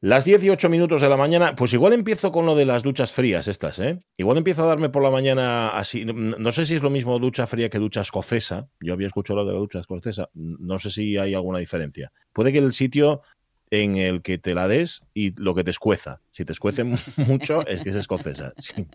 [0.00, 3.48] Las 18 minutos de la mañana, pues igual empiezo con lo de las duchas frías
[3.48, 3.98] estas, ¿eh?
[4.16, 7.48] Igual empiezo a darme por la mañana así, no sé si es lo mismo ducha
[7.48, 11.16] fría que ducha escocesa, yo había escuchado lo de la ducha escocesa, no sé si
[11.16, 12.12] hay alguna diferencia.
[12.32, 13.22] Puede que el sitio
[13.70, 16.84] en el que te la des y lo que te escueza, si te escuece
[17.16, 18.86] mucho es que es escocesa, si,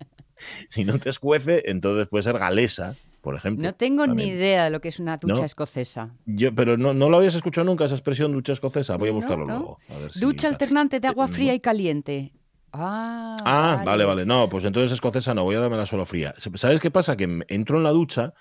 [0.70, 3.64] si no te escuece entonces puede ser galesa, por ejemplo.
[3.66, 6.14] No tengo ni idea de lo que es una ducha escocesa.
[6.26, 8.98] Yo, pero no, no lo habías escuchado nunca esa expresión ducha escocesa.
[8.98, 9.80] Voy a buscarlo luego.
[10.20, 12.34] ducha alternante de agua fría y caliente.
[12.74, 14.04] Ah, ah vale.
[14.04, 16.36] vale, No, pues entonces escocesa no, voy a darme la solo fría.
[16.56, 17.16] ¿Sabes qué pasa?
[17.16, 18.34] Que entro en la ducha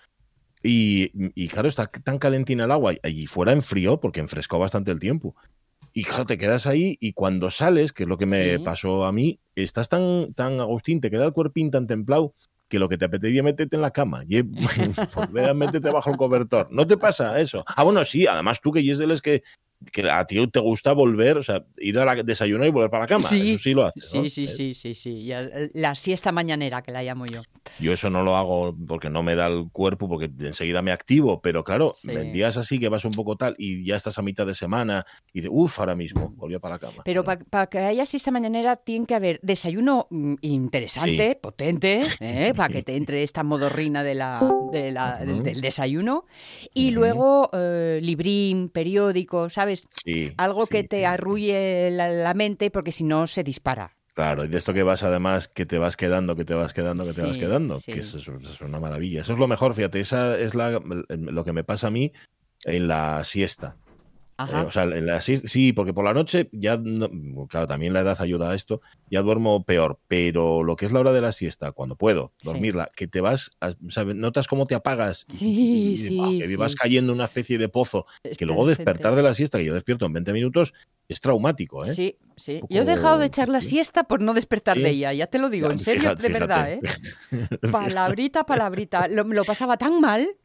[0.65, 4.91] y, y claro, está tan calentina el agua y fuera en frío porque enfrescó bastante
[4.91, 5.37] el tiempo.
[5.93, 9.13] Y claro, te quedas ahí y cuando sales, que es lo que me pasó a
[9.13, 12.35] mí, estás tan, tan Agustín, te queda el cuerpín tan templado
[12.73, 14.43] que lo que te apetecía meterte en la cama y
[15.55, 16.69] métete bajo el cobertor.
[16.71, 17.63] ¿No te pasa eso?
[17.67, 19.43] Ah, bueno, sí, además tú que es de que
[19.91, 23.05] que a ti te gusta volver, o sea, ir a la desayunar y volver para
[23.05, 23.29] la cama.
[23.29, 24.11] Sí, eso sí lo haces.
[24.11, 25.31] Sí, sí, sí, sí, sí.
[25.75, 27.43] La siesta mañanera, que la llamo yo.
[27.81, 31.41] Yo eso no lo hago porque no me da el cuerpo, porque enseguida me activo,
[31.41, 34.47] pero claro, en días así que vas un poco tal y ya estás a mitad
[34.47, 37.03] de semana y de uff, ahora mismo, volví para la cama.
[37.05, 42.53] Pero para que haya siesta mañanera tiene que haber desayuno mm, interesante, potente, ¿eh?
[42.57, 44.41] para que te entre esta modorrina de la,
[44.73, 46.27] del, desayuno
[46.75, 49.72] y luego eh, librín, periódico, ¿sabes?
[50.37, 53.97] Algo que te arrulle la, mente porque si no se dispara.
[54.15, 57.05] Claro, y de esto que vas además, que te vas quedando, que te vas quedando,
[57.05, 59.23] que te vas quedando, que eso, es una maravilla.
[59.23, 62.13] Eso es lo mejor, fíjate, esa es la, lo que me pasa a mí
[62.65, 63.79] en la siesta.
[64.39, 66.81] Eh, o sea, sí, porque por la noche ya,
[67.49, 68.81] claro, también la edad ayuda a esto,
[69.11, 72.91] ya duermo peor, pero lo que es la hora de la siesta, cuando puedo dormirla,
[72.97, 73.51] que te vas,
[74.15, 78.47] notas cómo te apagas, sí, sí, que vas cayendo en una especie de pozo, que
[78.47, 80.73] luego despertar de la siesta, que yo despierto en 20 minutos,
[81.09, 81.93] es traumático, ¿eh?
[81.93, 82.63] Sí, sí.
[82.71, 85.51] Yo he dejado de echar la siesta por no despertar de ella, ya te lo
[85.51, 86.81] digo, en serio, de verdad, ¿eh?
[87.73, 89.09] Palabrita, palabrita.
[89.09, 90.37] lo pasaba tan mal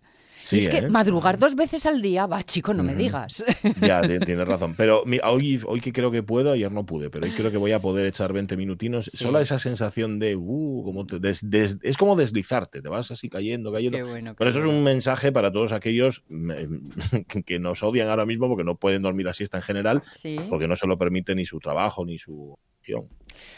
[0.52, 0.90] es que ¿eh?
[0.90, 3.44] madrugar dos veces al día, va, chico, no me digas.
[3.82, 4.76] Ya, tienes razón.
[4.76, 7.72] Pero hoy, hoy que creo que puedo, ayer no pude, pero hoy creo que voy
[7.72, 9.06] a poder echar 20 minutinos.
[9.06, 13.98] Solo esa sensación de, uh, como es como deslizarte, te vas así cayendo, cayendo.
[14.38, 16.24] pero eso es un mensaje para todos aquellos
[17.46, 20.04] que nos odian ahora mismo porque no pueden dormir la siesta en general,
[20.50, 22.58] porque no se lo permite ni su trabajo ni su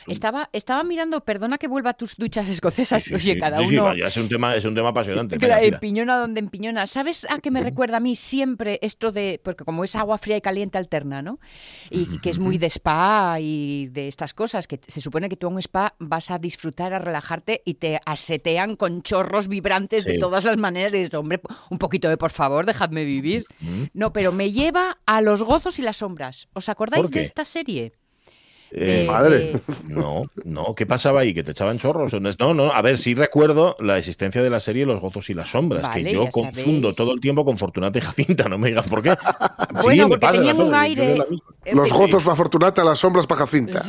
[0.08, 3.94] estaba, estaba mirando, perdona que vuelva a tus duchas escocesas, oye, cada uno.
[3.94, 5.38] es un tema, es un tema apasionante.
[5.40, 6.50] En piñona donde en
[6.88, 10.38] ¿Sabes a qué me recuerda a mí siempre esto de, porque como es agua fría
[10.38, 11.40] y caliente alterna, ¿no?
[11.90, 15.48] Y, que es muy de spa y de estas cosas, que se supone que tú
[15.48, 20.20] a un spa vas a disfrutar, a relajarte y te asetean con chorros vibrantes de
[20.20, 20.94] todas las maneras.
[20.94, 23.46] Y dices, hombre, un poquito de por favor, dejadme vivir.
[23.94, 26.48] No, pero me lleva a los gozos y las sombras.
[26.54, 27.94] ¿Os acordáis de esta serie?
[28.72, 29.60] Eh, madre.
[29.88, 31.34] No, no, ¿qué pasaba ahí?
[31.34, 32.14] ¿Que te echaban chorros?
[32.40, 35.50] No, no, a ver, sí recuerdo la existencia de la serie Los Gozos y las
[35.50, 39.02] Sombras, que yo confundo todo el tiempo con Fortunata y Jacinta, no me digas por
[39.02, 39.16] qué.
[39.84, 41.18] bueno, porque tenían un aire...
[41.66, 43.82] Eh, los Gozos para Fortunata, las Sombras para Jacinta.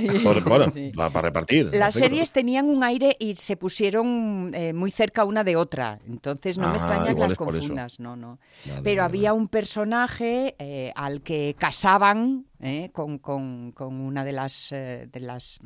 [0.45, 1.71] bueno, para, repartir.
[1.73, 6.59] Las series tenían un aire y se pusieron eh, muy cerca una de otra, entonces
[6.59, 8.39] no me ah, extraña que las confundas, no, no.
[8.83, 10.55] Pero había un personaje
[10.95, 12.91] al que casaban ¿eh?
[12.93, 15.59] con, con, con, una de las, eh, de las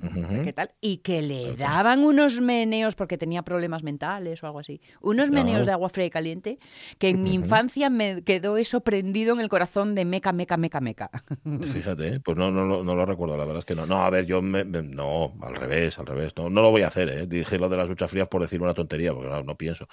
[0.45, 0.71] ¿qué tal?
[0.81, 5.67] y que le daban unos meneos porque tenía problemas mentales o algo así, unos meneos
[5.67, 6.59] de agua fría y caliente
[6.99, 10.81] que en mi infancia me quedó eso prendido en el corazón de meca, meca, meca,
[10.81, 11.11] meca.
[11.73, 13.87] Fíjate, pues no, no, no, lo recuerdo, la verdad es que no.
[13.87, 16.89] No, a ver, yo me, no, al revés, al revés, no, no lo voy a
[16.89, 17.27] hacer, ¿eh?
[17.27, 19.87] dije lo de las duchas frías por decir una tontería, porque no, no pienso.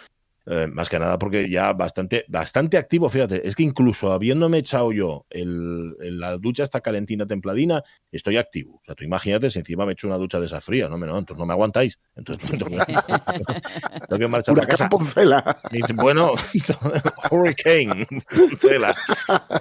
[0.47, 4.91] Eh, más que nada porque ya bastante, bastante activo, fíjate, es que incluso habiéndome echado
[4.91, 8.77] yo el, la ducha esta calentina templadina, estoy activo.
[8.77, 11.19] O sea, tú imagínate si encima me echo una ducha de esa fría, no, no
[11.19, 11.99] entonces no me aguantáis.
[12.15, 14.89] Entonces tengo que marchar a casa.
[14.89, 15.61] Poncela.
[15.93, 16.33] Bueno,
[17.31, 18.95] Hurricane Poncela.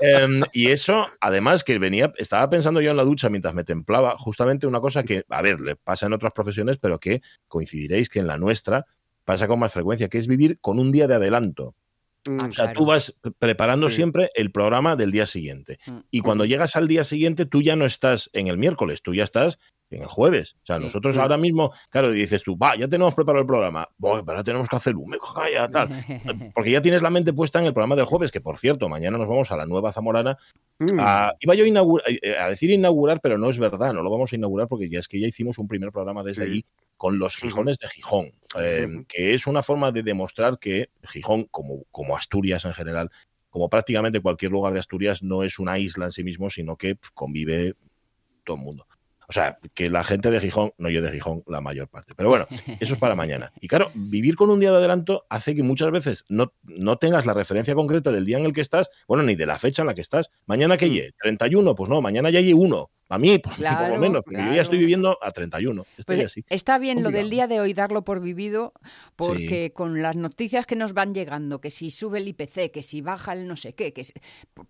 [0.00, 4.16] Em, y eso, además que venía, estaba pensando yo en la ducha mientras me templaba,
[4.16, 8.20] justamente una cosa que, a ver, le pasa en otras profesiones, pero que coincidiréis que
[8.20, 8.86] en la nuestra
[9.30, 11.76] pasa con más frecuencia, que es vivir con un día de adelanto.
[12.26, 15.78] Mm, o sea, tú vas preparando siempre el programa del día siguiente.
[15.86, 15.98] Mm.
[16.10, 19.22] Y cuando llegas al día siguiente, tú ya no estás en el miércoles, tú ya
[19.22, 20.56] estás en el jueves.
[20.64, 24.16] O sea, nosotros ahora mismo, claro, dices tú, va, ya tenemos preparado el programa, pero
[24.16, 25.88] ahora tenemos que hacer un calla, tal.
[26.54, 29.16] Porque ya tienes la mente puesta en el programa del jueves, que por cierto, mañana
[29.16, 30.36] nos vamos a la nueva Zamorana.
[30.80, 30.98] Mm.
[31.38, 34.66] iba yo a, a, decir inaugurar, pero no es verdad, no lo vamos a inaugurar
[34.66, 36.64] porque ya es que ya hicimos un primer programa desde allí
[37.00, 41.84] con los Gijones de Gijón, em, que es una forma de demostrar que Gijón, como,
[41.90, 43.10] como Asturias en general,
[43.48, 46.98] como prácticamente cualquier lugar de Asturias, no es una isla en sí mismo, sino que
[47.14, 47.72] convive
[48.44, 48.86] todo el mundo.
[49.30, 52.14] O sea, que la gente de Gijón, no yo de Gijón, la mayor parte.
[52.14, 52.46] Pero bueno,
[52.80, 53.50] eso es para mañana.
[53.62, 57.24] Y claro, vivir con un día de adelanto hace que muchas veces no, no tengas
[57.24, 59.86] la referencia concreta del día en el que estás, bueno, ni de la fecha en
[59.86, 60.30] la que estás.
[60.44, 62.90] Mañana que llegue, 31, pues no, mañana ya llegue uno.
[63.10, 65.84] A mí, por, lo menos, porque yo ya estoy viviendo a 31.
[66.06, 66.44] Pues así.
[66.48, 68.72] Está bien lo del día de hoy darlo por vivido,
[69.16, 73.00] porque con las noticias que nos van llegando, que si sube el IPC, que si
[73.00, 74.06] baja el no sé qué, que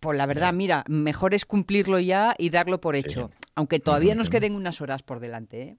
[0.00, 4.30] pues la verdad, mira, mejor es cumplirlo ya y darlo por hecho, aunque todavía nos
[4.30, 5.62] queden unas horas por delante.
[5.62, 5.76] ¿eh?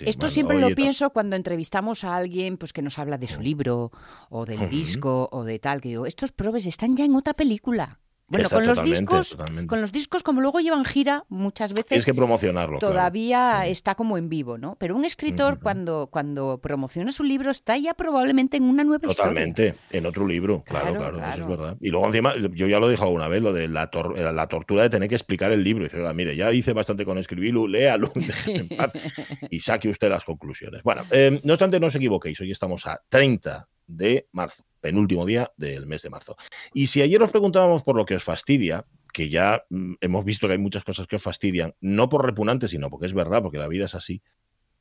[0.00, 3.90] Esto siempre lo pienso cuando entrevistamos a alguien pues que nos habla de su libro
[4.28, 7.98] o del disco o de tal, que digo, estos probes están ya en otra película.
[8.30, 9.36] Bueno, con los discos,
[9.66, 12.78] con los discos, como luego llevan gira, muchas veces es que promocionarlo.
[12.78, 14.76] Todavía está como en vivo, ¿no?
[14.78, 19.74] Pero un escritor cuando cuando promociona su libro está ya probablemente en una nueva Totalmente,
[19.90, 21.76] en otro libro, claro, claro, eso es verdad.
[21.80, 23.90] Y luego encima, yo ya lo he dicho alguna vez, lo de la,
[24.32, 25.84] la tortura de tener que explicar el libro.
[25.84, 28.12] Y dice, mire, ya hice bastante con escribirlo, léalo,
[28.46, 28.92] en paz,
[29.50, 30.84] y saque usted las conclusiones.
[30.84, 35.52] Bueno, eh, no obstante, no os equivoquéis, hoy estamos a 30 de marzo, penúltimo día
[35.56, 36.36] del mes de marzo.
[36.72, 40.46] Y si ayer os preguntábamos por lo que os fastidia, que ya mm, hemos visto
[40.46, 43.58] que hay muchas cosas que os fastidian, no por repugnantes, sino porque es verdad, porque
[43.58, 44.22] la vida es así,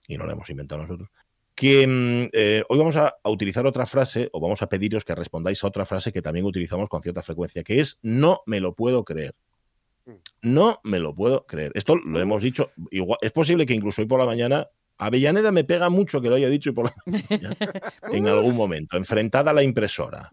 [0.07, 1.09] y no la hemos inventado nosotros,
[1.55, 5.63] que mm, eh, hoy vamos a, utilizar otra frase, o vamos a pediros que respondáis
[5.63, 9.03] a otra frase que también utilizamos con cierta frecuencia, que es no me lo puedo
[9.03, 9.35] creer.
[10.05, 10.13] Mm.
[10.41, 11.71] No me lo puedo creer.
[11.75, 12.71] Esto lo hemos dicho.
[12.91, 16.35] Igual, es posible que incluso hoy por la mañana Avellaneda me pega mucho que lo
[16.35, 16.91] haya dicho por
[18.11, 20.29] en algún momento, enfrentada a la impresora.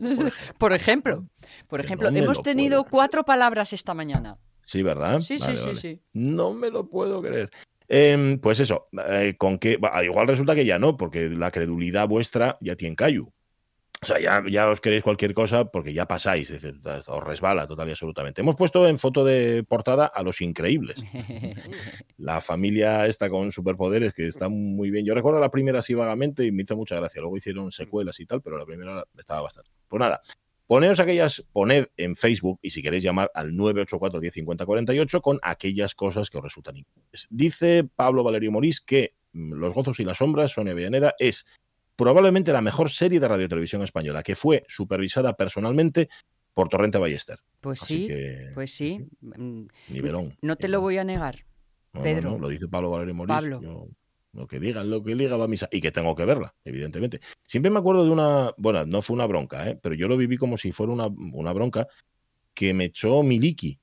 [0.58, 1.24] Por ejemplo,
[1.68, 4.38] por ejemplo, hemos tenido cuatro palabras esta mañana.
[4.64, 5.20] Sí, ¿verdad?
[5.20, 6.00] Sí, sí, sí, sí.
[6.12, 7.50] No me lo puedo creer.
[7.88, 12.58] Em, pues eso, eh, con que igual resulta que ya no, porque la credulidad vuestra
[12.60, 13.32] ya tiene callo.
[14.02, 16.52] O sea, ya, os queréis cualquier cosa porque ya pasáis,
[17.06, 18.42] os resbala total y absolutamente.
[18.42, 20.96] Hemos puesto en foto de portada a los increíbles.
[22.18, 25.06] la familia esta con superpoderes que está muy bien.
[25.06, 27.22] Yo recuerdo la primera así vagamente y me hizo mucha gracia.
[27.22, 29.70] Luego hicieron secuelas y tal, pero la primera estaba bastante.
[29.88, 30.20] Pues nada,
[30.66, 35.94] poneos aquellas, poned en Facebook y si queréis llamar al 984 1050 48 con aquellas
[35.94, 37.28] cosas que os resultan increíbles.
[37.30, 41.46] Dice Pablo Valerio Morís que mm, Los gozos y las sombras, Sonia Villaneda, es
[41.96, 46.08] probablemente la mejor serie de radio televisión española, que fue supervisada personalmente
[46.54, 47.38] por Torrente Ballester.
[47.60, 48.08] Pues sí,
[48.54, 49.06] pues sí.
[49.20, 50.34] Mm, nivelón.
[50.42, 51.44] No te lo voy a negar,
[51.92, 52.38] Pedro.
[52.38, 53.34] lo dice Pablo Valerio Morís.
[53.34, 53.90] Pablo.
[54.32, 55.68] lo que digan, lo que diga va a misa.
[55.70, 57.20] Y que tengo que verla, evidentemente.
[57.44, 59.78] Siempre me acuerdo de una, bueno, no fue una bronca, ¿eh?
[59.82, 61.86] pero yo lo viví como si fuera una, una bronca
[62.54, 63.78] que me echó Miliki.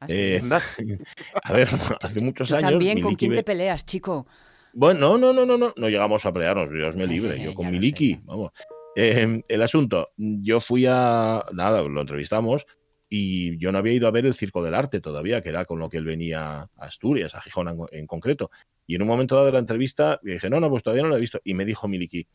[0.00, 0.42] ¿Ah, eh,
[1.44, 1.68] a ver,
[2.02, 2.70] hace muchos años.
[2.70, 4.26] También, ¿con quién te peleas, chico?
[4.72, 8.20] Bueno, no, no, no, no, no llegamos a pelearnos, Dios me libre, yo con Miliki,
[8.24, 8.52] vamos.
[8.96, 12.66] Em, el asunto, yo fui a, nada, lo entrevistamos
[13.08, 15.78] y yo no había ido a ver el Circo del Arte todavía, que era con
[15.78, 18.50] lo que él venía a Asturias, a Gijón en, concreto.
[18.86, 21.16] Y en un momento dado de la entrevista dije, no, no, pues todavía no lo
[21.16, 21.40] he visto.
[21.44, 22.26] Y me dijo Miliki,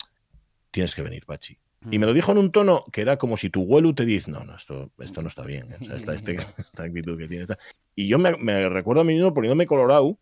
[0.71, 1.57] tienes que venir, Pachi.
[1.91, 4.31] Y me lo dijo en un tono que era como si tu huelu te dice,
[4.31, 5.77] no, no, esto, esto no está bien, ¿eh?
[6.13, 7.45] este, esta, actitud que tiene.
[7.95, 10.17] Y yo me, me recuerdo a mí mismo poniéndome colorado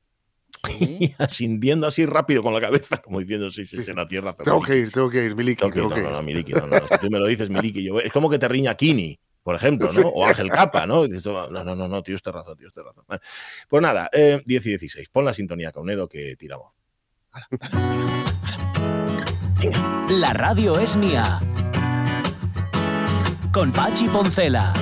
[0.79, 4.33] y asintiendo así rápido con la cabeza, como diciendo, sí, sí, sí, en la tierra.
[4.33, 5.61] Tengo que ir, tengo que ir, Miliki.
[5.69, 6.05] Tengo que ir.
[6.05, 7.83] No, no, Miliki, no, no, tú me lo dices, Miliki.
[7.83, 10.07] Yo, es como que te riña Kini, por ejemplo, ¿no?
[10.09, 11.05] O Ángel Capa, ¿no?
[11.07, 13.03] No, no, no, no, tío, usted razón, tío, usted razón.
[13.67, 15.09] Pues nada, eh, 10 y 16.
[15.09, 16.71] Pon la sintonía, Caunedo, que tiramos.
[20.09, 21.41] La radio es mía.
[23.51, 24.73] Con Pachi Poncela.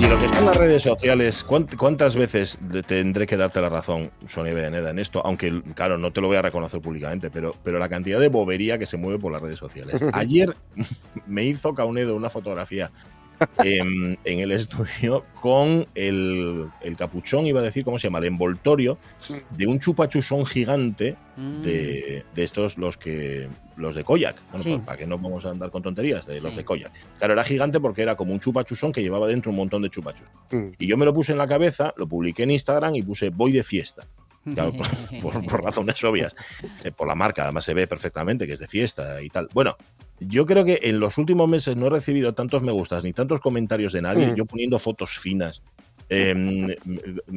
[0.00, 4.10] Y lo que está en las redes sociales, ¿cuántas veces tendré que darte la razón,
[4.26, 5.20] Sonia Bedeneda, en esto?
[5.26, 8.78] Aunque, claro, no te lo voy a reconocer públicamente, pero, pero la cantidad de bobería
[8.78, 10.00] que se mueve por las redes sociales.
[10.14, 10.56] Ayer
[11.26, 12.90] me hizo Caunedo una fotografía
[13.58, 18.20] en, el estudio con el, capuchón, iba a decir, ¿cómo se llama?
[18.20, 18.98] De envoltorio
[19.50, 22.40] de un chupachusón gigante de, mm.
[22.40, 24.36] estos, los que los de Koyak.
[24.52, 26.92] Bueno, para que no vamos a andar con tonterías, de los de Koyak.
[27.18, 30.26] Claro, era gigante porque era como un chupachusón que llevaba dentro un montón de chupachus.
[30.50, 30.68] Mm.
[30.78, 33.52] Y yo me lo puse en la cabeza, lo publiqué en Instagram y puse voy
[33.52, 34.06] de fiesta.
[35.22, 36.34] por, razones obvias.
[36.84, 39.48] Eh, por la marca, además se ve perfectamente que es de fiesta y tal.
[39.52, 39.76] Bueno,
[40.20, 43.40] yo creo que en los últimos meses no he recibido tantos me gustas ni tantos
[43.40, 44.34] comentarios de nadie, mm.
[44.36, 45.62] yo poniendo fotos finas,
[46.08, 46.68] em,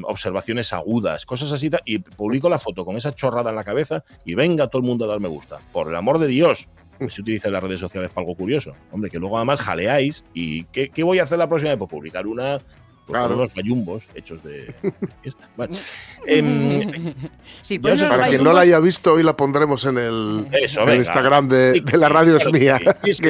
[0.04, 4.36] observaciones agudas, cosas así, y publico la foto con esa chorrada en la cabeza y
[4.36, 5.60] venga todo el mundo a dar me gusta.
[5.72, 6.68] Por el amor de Dios,
[7.00, 8.76] que se utiliza las redes sociales para algo curioso.
[8.92, 11.80] Hombre, que luego además jaleáis y ¿qué, voy a hacer la próxima vez?
[11.80, 12.60] Pues publicar una
[13.06, 13.36] claro.
[13.36, 14.74] unos gallumbos hechos de
[15.22, 15.48] fiesta.
[15.56, 15.76] Bueno,
[16.28, 20.48] eh, para quien no la haya visto, hoy la pondremos en el,
[20.96, 22.80] Instagram de, de, la radio es mía.
[23.04, 23.22] que es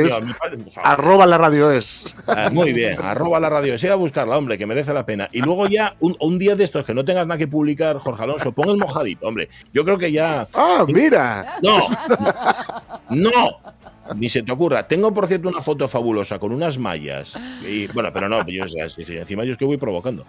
[0.83, 2.15] arroba la radio es.
[2.27, 3.83] Ah, muy bien, arroba la radio es.
[3.83, 5.29] Ir a buscarla, hombre, que merece la pena.
[5.31, 8.23] Y luego ya, un, un, día de estos que no tengas nada que publicar, Jorge
[8.23, 9.49] Alonso, pon el mojadito, hombre.
[9.73, 10.47] Yo creo que ya.
[10.53, 11.57] ¡Ah, mira!
[11.61, 11.87] No,
[13.09, 13.59] no,
[14.15, 14.87] ni se te ocurra.
[14.87, 17.35] Tengo, por cierto, una foto fabulosa con unas mallas.
[17.93, 20.25] Bueno, pero no, yo, encima yo es que voy provocando.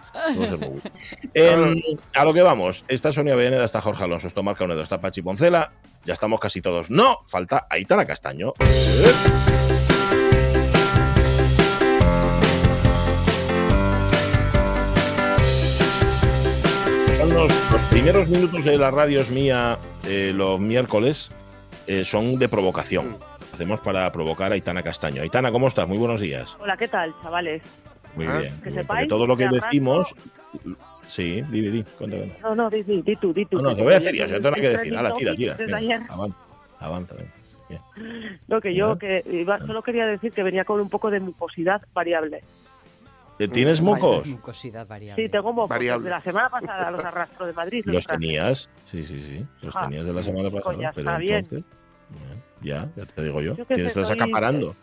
[1.35, 1.81] Em,
[2.15, 2.85] a lo que vamos.
[2.89, 5.73] Está Sonia Beneda, está Jorge Alonso, está Marca Unedo, está Pachi Poncela.
[6.05, 6.91] Ya estamos casi todos.
[6.91, 8.53] No, falta Aitana Castaño.
[17.17, 17.53] Son los,
[17.91, 21.31] primeros minutos de la radio es mía eh, los miércoles.
[21.87, 23.19] Eh, son de provocación
[23.55, 25.23] hacemos para provocar a Aitana Castaño.
[25.23, 25.87] Aitana, ¿cómo estás?
[25.87, 26.57] Muy buenos días.
[26.59, 27.63] Hola, ¿qué tal, chavales?
[28.17, 28.61] Muy ah, bien.
[28.63, 30.15] Que sepáis todo lo que decimos...
[31.07, 32.33] Sí, di, di, cuéntame.
[32.43, 33.57] No, no, di, di, di tú, di tú.
[33.59, 34.97] No, no, te voy a decir yo, no hay que decir.
[34.97, 35.57] Hala, tira, tira.
[36.09, 36.39] avanza,
[36.79, 37.17] avanza.
[37.69, 37.81] Bien.
[38.49, 41.83] Lo que yo que iba, solo quería decir que venía con un poco de mucosidad
[41.93, 42.43] variable.
[43.53, 44.27] ¿Tienes mocos?
[44.27, 45.23] Mucosidad variable.
[45.23, 45.69] Sí, tengo mocos.
[45.69, 46.05] Variable.
[46.05, 47.85] De la semana pasada los arrastro de Madrid.
[47.85, 49.47] Los, tenías, sí, sí, sí.
[49.61, 50.93] Los ah, tenías de la semana pues pasada.
[50.95, 51.65] Pero entonces, bien.
[52.65, 53.55] Ya, ya te digo yo.
[53.67, 54.75] que estás acaparando.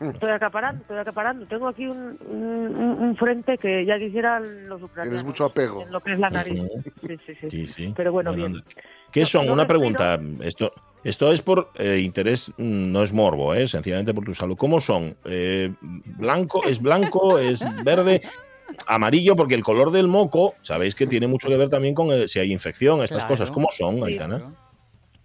[0.00, 1.46] Estoy acaparando, estoy acaparando.
[1.46, 5.20] Tengo aquí un, un, frente que ya quisieran los ucranianos.
[5.20, 5.82] Tienes mucho apego.
[5.82, 6.60] En lo que es la nariz.
[7.06, 7.94] Sí, sí, sí.
[7.96, 8.62] Pero bueno, bien.
[9.12, 9.48] ¿Qué son?
[9.48, 10.18] Una pregunta.
[10.40, 10.72] Esto,
[11.04, 13.68] esto es por eh, interés, mm, no es morbo, ¿eh?
[13.68, 14.56] sencillamente por tu salud.
[14.56, 15.16] ¿Cómo son?
[15.24, 16.62] Eh, ¿Blanco?
[16.64, 17.38] ¿Es blanco?
[17.38, 18.22] ¿Es verde?
[18.86, 22.26] Amarillo, porque el color del moco, sabéis que tiene mucho que ver también con eh,
[22.26, 23.50] si hay infección, estas cosas.
[23.50, 24.54] ¿Cómo son, Aitana?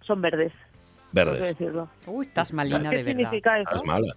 [0.02, 0.52] Son verdes.
[1.12, 1.56] Verdes.
[2.06, 3.04] Uy, estás malina de verdad.
[3.04, 3.70] significa eso?
[3.70, 4.14] Estás mala.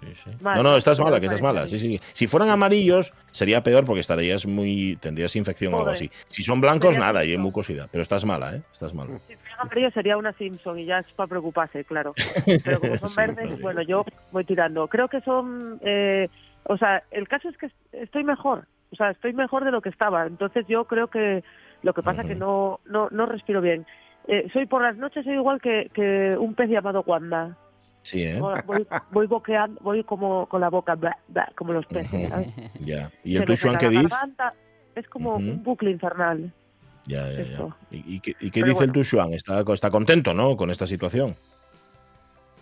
[0.00, 0.30] Sí, sí.
[0.40, 1.66] no, no, estás mala, que estás mala.
[1.66, 2.00] Sí, sí.
[2.12, 4.96] Si fueran amarillos, sería peor porque estarías muy.
[5.00, 6.10] tendrías infección o algo así.
[6.28, 7.88] Si son blancos, nada, y hay mucosidad.
[7.90, 8.62] Pero estás mala, ¿eh?
[8.72, 9.18] Estás mala.
[9.26, 12.14] Si fueran amarillos sería una Simpson y ya es para preocuparse, claro.
[12.64, 14.86] Pero como son verdes, bueno, yo voy tirando.
[14.86, 15.80] Creo que son.
[15.82, 16.28] Eh,
[16.64, 18.66] o sea, el caso es que estoy mejor.
[18.90, 20.26] O sea, estoy mejor de lo que estaba.
[20.26, 21.42] Entonces yo creo que
[21.82, 23.86] lo que pasa es que no, no, no respiro bien.
[24.28, 27.56] Eh, soy por las noches soy igual que, que un pez llamado Wanda.
[28.02, 28.38] Sí, ¿eh?
[28.38, 30.96] Voy, voy boqueando, voy como con la boca,
[31.56, 32.30] como los peces.
[32.80, 33.10] ya.
[33.24, 34.16] ¿Y el tuyo qué dice?
[34.94, 36.52] Es como un bucle infernal.
[37.06, 37.76] Ya, ya, ya.
[37.90, 39.32] ¿Y, qué, y qué dice el Tushuan?
[39.32, 40.56] ¿Está, está contento, ¿no?
[40.56, 41.34] Con esta situación.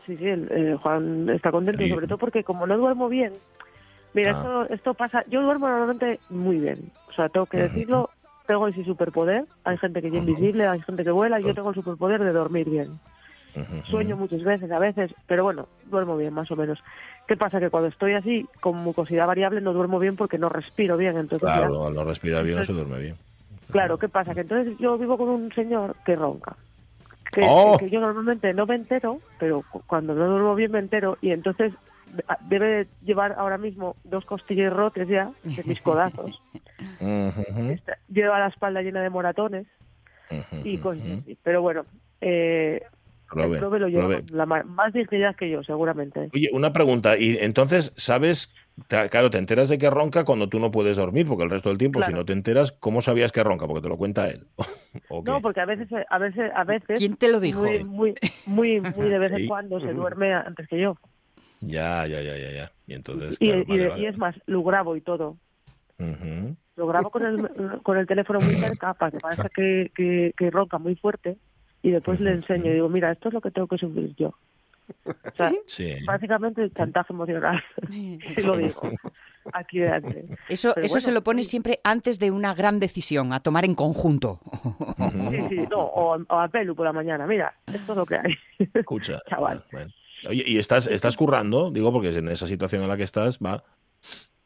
[0.06, 3.32] Sí, sí, el, Juan está contento, sobre todo porque como no duermo bien,
[4.14, 4.38] mira, ah.
[4.38, 8.11] esto, esto pasa, yo duermo normalmente muy bien, o sea, tengo que decirlo,
[8.47, 9.45] tengo ese superpoder.
[9.65, 12.33] Hay gente que es invisible, hay gente que vuela, y yo tengo el superpoder de
[12.33, 12.99] dormir bien.
[13.85, 16.79] Sueño muchas veces, a veces, pero bueno, duermo bien, más o menos.
[17.26, 17.59] ¿Qué pasa?
[17.59, 21.17] Que cuando estoy así, con mucosidad variable, no duermo bien porque no respiro bien.
[21.17, 23.17] Entonces claro, al no respirar bien no se duerme bien.
[23.71, 24.35] Claro, ¿qué pasa?
[24.35, 26.57] Que entonces yo vivo con un señor que ronca.
[27.33, 27.76] Que, ¡Oh!
[27.79, 31.73] que yo normalmente no me entero, pero cuando no duermo bien me entero y entonces
[32.49, 36.43] debe llevar ahora mismo dos costillas rotes ya de mis codazos.
[38.09, 39.67] Lleva la espalda llena de moratones
[40.65, 41.05] y cosas
[41.43, 41.85] Pero bueno,
[42.21, 42.83] eh,
[43.33, 46.31] lo lleva la más dignidad que yo, seguramente.
[46.35, 47.17] Oye, una pregunta.
[47.17, 48.53] Y entonces, ¿sabes
[48.89, 51.79] claro, te enteras de que ronca cuando tú no puedes dormir, porque el resto del
[51.79, 53.67] tiempo, si no te enteras, ¿cómo sabías que ronca?
[53.67, 54.47] Porque te lo cuenta él.
[55.25, 56.99] no, porque a veces, a veces, a veces.
[56.99, 57.63] ¿Quién te lo dijo?
[57.63, 60.97] Muy, muy, muy, de vez en cuando se duerme antes que yo.
[61.66, 62.73] Ya, ya, ya, ya, ya.
[62.87, 63.37] Y entonces.
[63.40, 65.37] Y, es más, lo grabo y todo.
[66.76, 70.50] Lo grabo con el, con el teléfono muy cerca para que parezca que, que, que
[70.50, 71.38] ronca muy fuerte
[71.82, 74.35] y después le enseño y digo, mira, esto es lo que tengo que sufrir yo.
[75.04, 75.52] O sea,
[76.06, 78.82] básicamente el chantaje emocional, si lo digo.
[79.52, 80.26] Aquí delante.
[80.49, 84.40] Eso, eso se lo pone siempre antes de una gran decisión a tomar en conjunto.
[85.30, 87.26] Sí, sí, no, o, a pelu por la mañana.
[87.26, 88.35] Mira, esto es lo que hay.
[88.75, 89.64] Escucha, chaval.
[90.28, 91.70] Oye, ¿y estás, estás currando?
[91.70, 93.62] Digo, porque en esa situación en la que estás, va.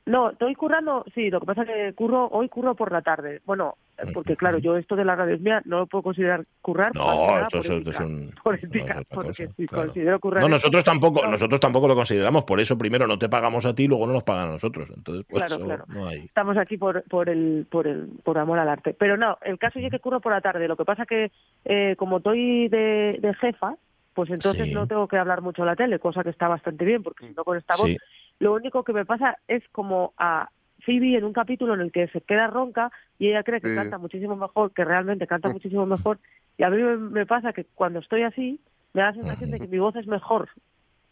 [0.06, 3.42] No, estoy currando, sí, lo que pasa es que curro, hoy curro por la tarde.
[3.44, 3.76] Bueno,
[4.14, 6.94] porque claro, yo esto de la radio es mía, no lo puedo considerar currar.
[6.94, 7.68] No, esto es,
[8.00, 8.32] un...
[8.42, 10.40] porque si considero currar...
[10.40, 13.86] No, nosotros tampoco, nosotros tampoco lo consideramos, por eso primero no te pagamos a ti,
[13.86, 14.90] luego no nos pagan a nosotros.
[14.90, 15.84] Entonces, pues claro, claro.
[15.88, 16.20] No hay...
[16.20, 18.94] Estamos aquí por, por, el, por, el, por amor al arte.
[18.98, 20.66] Pero no, el caso es que curro por la tarde.
[20.66, 21.30] Lo que pasa que
[21.64, 23.76] eh, como estoy de, de jefa,
[24.14, 27.02] pues entonces no tengo que hablar mucho a la tele, cosa que está bastante bien,
[27.02, 27.90] porque si no con esta voz,
[28.38, 30.50] lo único que me pasa es como a
[30.84, 33.98] Phoebe en un capítulo en el que se queda ronca y ella cree que canta
[33.98, 36.18] muchísimo mejor, que realmente canta muchísimo mejor,
[36.58, 38.60] y a mí me, pasa que cuando estoy así,
[38.92, 40.48] me da la sensación de que mi voz es mejor.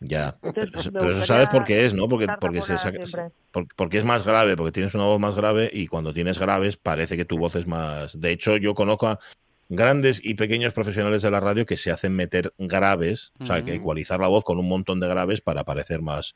[0.01, 2.09] Ya, pero, pues, eso sabes por qué es, ¿no?
[2.09, 2.77] Porque, porque, se,
[3.75, 7.17] porque es más grave, porque tienes una voz más grave y cuando tienes graves parece
[7.17, 8.19] que tu voz es más...
[8.21, 9.19] De hecho, yo conozco a
[9.69, 13.75] grandes y pequeños profesionales de la radio que se hacen meter graves, o sea, que
[13.75, 16.35] ecualizar la voz con un montón de graves para parecer más,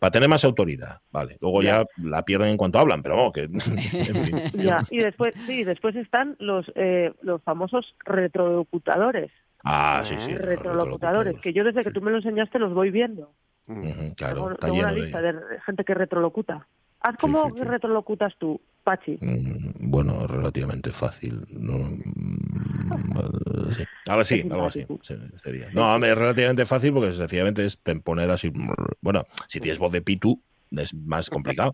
[0.00, 1.36] para tener más autoridad, vale.
[1.40, 3.48] Luego ya, la pierden en cuanto hablan, pero vamos, que...
[4.54, 4.80] ya.
[4.90, 9.30] Y después, sí, después están los, eh, los famosos retrolocutadores.
[9.64, 10.34] Ah, sí, sí.
[10.34, 13.32] Retrolocutadores, que yo desde que tú me lo enseñaste los voy viendo.
[14.16, 15.34] claro, tengo, una lista de...
[15.64, 16.66] gente que retrolocuta.
[17.00, 19.18] Haz cómo retrolocutas tú, Pachi.
[19.20, 21.44] Mm, bueno, relativamente fácil.
[21.50, 22.82] No, mm,
[24.08, 24.86] Ahora sí, algo así
[25.42, 25.70] sería.
[25.72, 28.52] No, es relativamente fácil porque sencillamente es poner así.
[29.00, 31.72] Bueno, si tienes voz de pitu, es más complicado.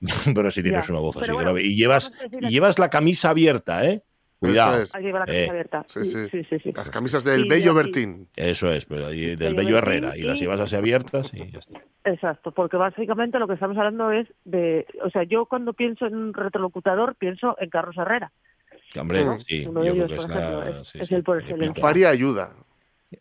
[0.34, 1.62] pero si tienes una voz así grave.
[1.62, 4.02] Y llevas, y llevas la camisa abierta, ¿eh?
[4.38, 4.78] Cuidado.
[4.78, 5.48] la camisa eh.
[5.48, 5.84] abierta.
[5.86, 6.28] Sí sí.
[6.30, 8.28] Sí, Las camisas del Bello Bertín.
[8.36, 10.16] Eso es, pero del Bello Herrera.
[10.16, 11.82] Y las llevas así abiertas y ya está.
[12.04, 14.86] Exacto, porque básicamente lo que estamos hablando es de.
[15.02, 18.32] O sea, yo cuando pienso en un retrolocutador pienso en Carlos Herrera.
[18.98, 19.64] Hombre, sí.
[19.64, 21.82] yo creo que es, la, es, el por excelencia.
[21.82, 22.52] Faria ayuda.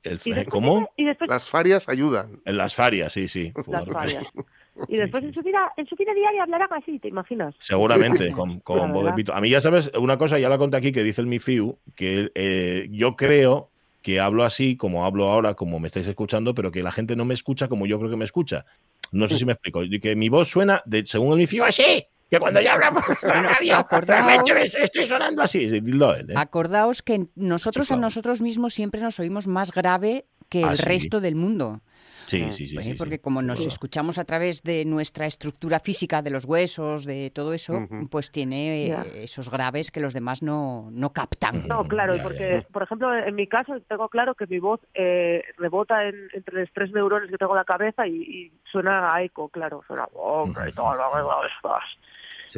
[0.04, 0.20] El,
[0.50, 0.90] ¿Cómo?
[1.28, 2.42] Las farias ayudan.
[2.46, 3.54] En las farias, sí, sí.
[3.68, 4.26] Las farias.
[4.88, 7.56] Y después en su vida, en su vida diaria hablarán así, ¿te imaginas?
[7.60, 9.34] Seguramente, con, con voz de pito.
[9.34, 12.32] A mí ya sabes, una cosa, ya la conté aquí, que dice el Mifiu, que
[12.36, 13.70] eh, yo creo
[14.02, 17.26] que hablo así, como hablo ahora, como me estáis escuchando, pero que la gente no
[17.26, 18.66] me escucha como yo creo que me escucha.
[19.12, 19.82] No sé si me explico.
[20.02, 23.04] Que mi voz suena, de, según el Mifiu, así que cuando ya hablamos
[23.74, 25.66] acordaos, estoy sonando así.
[25.66, 26.34] ¿eh?
[26.36, 31.22] Acordaos que nosotros a nosotros mismos siempre nos oímos más grave que el ah, resto
[31.22, 31.82] del mundo.
[32.26, 36.32] Sí, eh, sí, sí, Porque como nos escuchamos a través de nuestra estructura física, de
[36.32, 41.12] los huesos, de todo eso, pues tiene eh, esos graves que los demás no, no
[41.12, 41.68] captan.
[41.68, 46.08] No, claro, porque, por ejemplo, en mi caso tengo claro que mi voz eh, rebota
[46.08, 50.08] entre los tres neurones que tengo en la cabeza y, suena a eco, claro, suena
[50.14, 50.52] oh,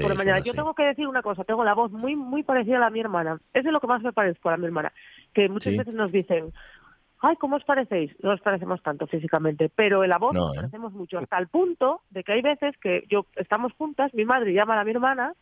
[0.01, 0.39] por mañana.
[0.39, 2.99] Yo tengo que decir una cosa, tengo la voz muy muy parecida a la mi
[2.99, 3.39] hermana.
[3.53, 4.91] Es de lo que más me parezco a la mi hermana,
[5.33, 6.53] que muchas veces nos dicen,
[7.21, 8.11] ay, ¿cómo os parecéis?
[8.21, 10.55] No os parecemos tanto físicamente, pero en la voz nos ¿eh?
[10.57, 14.53] parecemos mucho, hasta el punto de que hay veces que yo estamos juntas, mi madre
[14.53, 15.33] llama a mi hermana,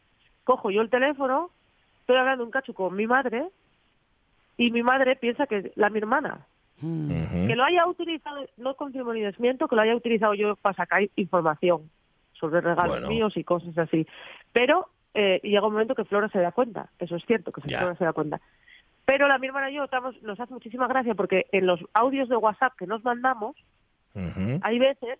[0.43, 1.51] cojo yo el teléfono,
[1.99, 3.47] estoy hablando un cacho con mi madre
[4.57, 6.45] y mi madre piensa que es la mi hermana.
[6.77, 11.03] Que lo haya utilizado, no confirmo ni desmiento, que lo haya utilizado yo para sacar
[11.15, 11.89] información
[12.33, 14.05] sobre regalos míos y cosas así.
[14.51, 17.95] Pero eh, llega un momento que Flora se da cuenta, eso es cierto, que Flora
[17.95, 18.41] se da cuenta.
[19.05, 22.27] Pero la mi hermana y yo estamos, nos hace muchísima gracia porque en los audios
[22.27, 23.55] de WhatsApp que nos mandamos,
[24.61, 25.19] hay veces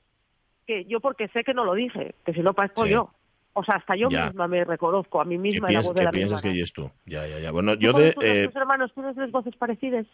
[0.66, 3.12] que yo porque sé que no lo dije, que si no parezco yo.
[3.58, 6.12] O sea, hasta yo misma me reconozco a mí misma en la voz de la
[6.12, 6.92] ¿Qué piensas que eres tú?
[7.06, 7.52] Ya, ya, ya.
[7.52, 8.14] Bueno, yo de...
[8.22, 10.06] Eh, tus hermanos tienes voces parecidas?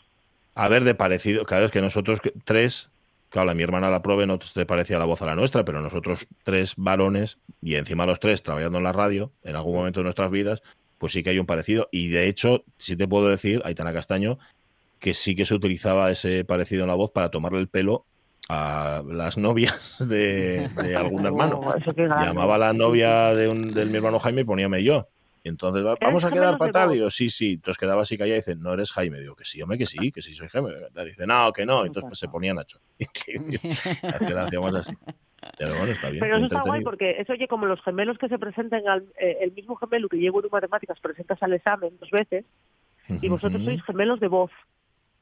[0.53, 1.43] A ver, de parecido.
[1.45, 2.91] Claro, es que nosotros tres...
[3.29, 5.81] Claro, la mi hermana la prove no te parecía la voz a la nuestra, pero
[5.81, 10.03] nosotros tres varones, y encima los tres trabajando en la radio, en algún momento de
[10.03, 10.61] nuestras vidas,
[11.01, 11.89] pues sí que hay un parecido.
[11.91, 14.37] Y de hecho, sí te puedo decir, Aitana Castaño,
[14.99, 18.05] que sí que se utilizaba ese parecido en la voz para tomarle el pelo
[18.47, 21.59] a las novias de, algún hermano.
[21.97, 25.07] Llamaba a la novia de, un, mi hermano Jaime y poníame yo.
[25.43, 26.95] Y entonces, vamos a quedar fatal.
[26.95, 27.53] Y yo, sí, sí.
[27.53, 29.19] Entonces quedaba así callada y dice, no eres Jaime.
[29.19, 30.69] Digo, que sí, hombre, que sí, que sí soy Jaime.
[30.95, 31.85] Y dice, no, que no.
[31.85, 32.79] Entonces pues, se ponía Nacho.
[32.99, 33.67] Y que,
[34.37, 34.93] hacíamos así.
[35.57, 36.19] Pero bueno, está bien.
[36.19, 39.37] Pero eso está guay porque eso oye como los gemelos que se presenten al eh,
[39.41, 42.45] el mismo gemelo que llevo en matemáticas presentas al examen dos veces
[43.09, 44.51] y vosotros sois gemelos de voz.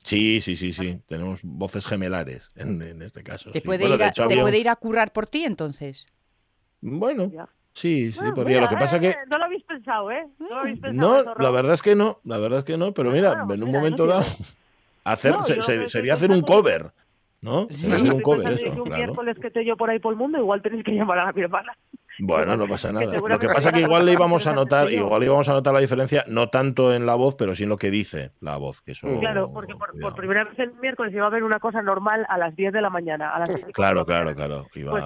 [0.03, 1.01] Sí, sí, sí, sí.
[1.07, 3.51] Tenemos voces gemelares en, este caso.
[3.51, 6.07] ¿Te, puede, ir a, ¿te puede ir a currar por ti entonces?
[6.81, 7.31] Bueno,
[7.73, 8.61] sí, sí, podría.
[8.61, 9.15] lo que pasa que...
[9.31, 10.27] No lo habéis pensado, ¿eh?
[10.39, 12.93] No, lo habéis pensado, no la verdad es que no, la verdad es que no,
[12.93, 14.25] pero mira, en un momento dado,
[15.03, 15.35] hacer,
[15.87, 16.91] sería hacer un cover
[17.41, 17.67] ¿no?
[17.69, 20.61] Sí, un cover, eso, un miércoles que estoy yo por ahí por el mundo, igual
[20.61, 21.77] tenéis que llamar a mi hermana.
[22.19, 23.05] Bueno, no pasa nada.
[23.05, 25.79] Lo que pasa es que igual le íbamos a notar, igual íbamos a notar la
[25.79, 28.81] diferencia, no tanto en la voz, pero sí en lo que dice la voz.
[28.81, 32.25] Que eso, claro, porque por, primera vez el miércoles iba a haber una cosa normal
[32.29, 33.31] a las 10 de la mañana.
[33.31, 34.67] A las claro, claro, claro.
[34.73, 35.03] Pues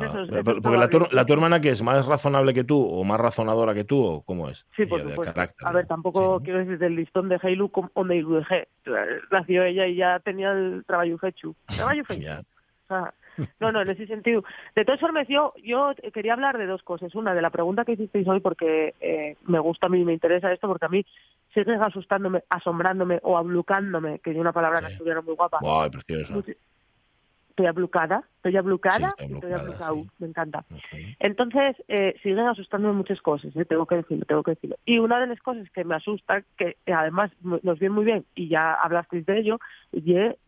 [0.61, 3.73] porque la tu, la tu, hermana que es más razonable que tú o más razonadora
[3.73, 4.65] que tú, o cómo es?
[4.75, 5.33] Sí, por supuesto.
[5.65, 8.67] a ver, tampoco quiero decir del listón de Heilu o de G.
[9.31, 11.55] Nació ella y ya tenía el trabajo hecho.
[11.65, 12.43] Trabajo hecho.
[13.59, 14.43] No, no, en ese sentido.
[14.75, 17.13] De todas formas, yo, yo quería hablar de dos cosas.
[17.15, 20.51] Una, de la pregunta que hicisteis hoy, porque eh, me gusta a mí, me interesa
[20.51, 21.05] esto, porque a mí
[21.53, 25.59] sigue asustándome, asombrándome o ablucándome, que es una palabra que estuviera muy guapa.
[25.61, 26.43] Wow, precioso
[27.53, 30.65] estoy ablucada, estoy ablucada, estoy ablucada, me encanta.
[31.19, 34.75] Entonces, eh, siguen asustándome muchas cosas, eh, tengo que decirlo, tengo que decirlo.
[34.85, 38.49] Y una de las cosas que me asusta, que además nos viene muy bien, y
[38.49, 39.59] ya hablasteis de ello,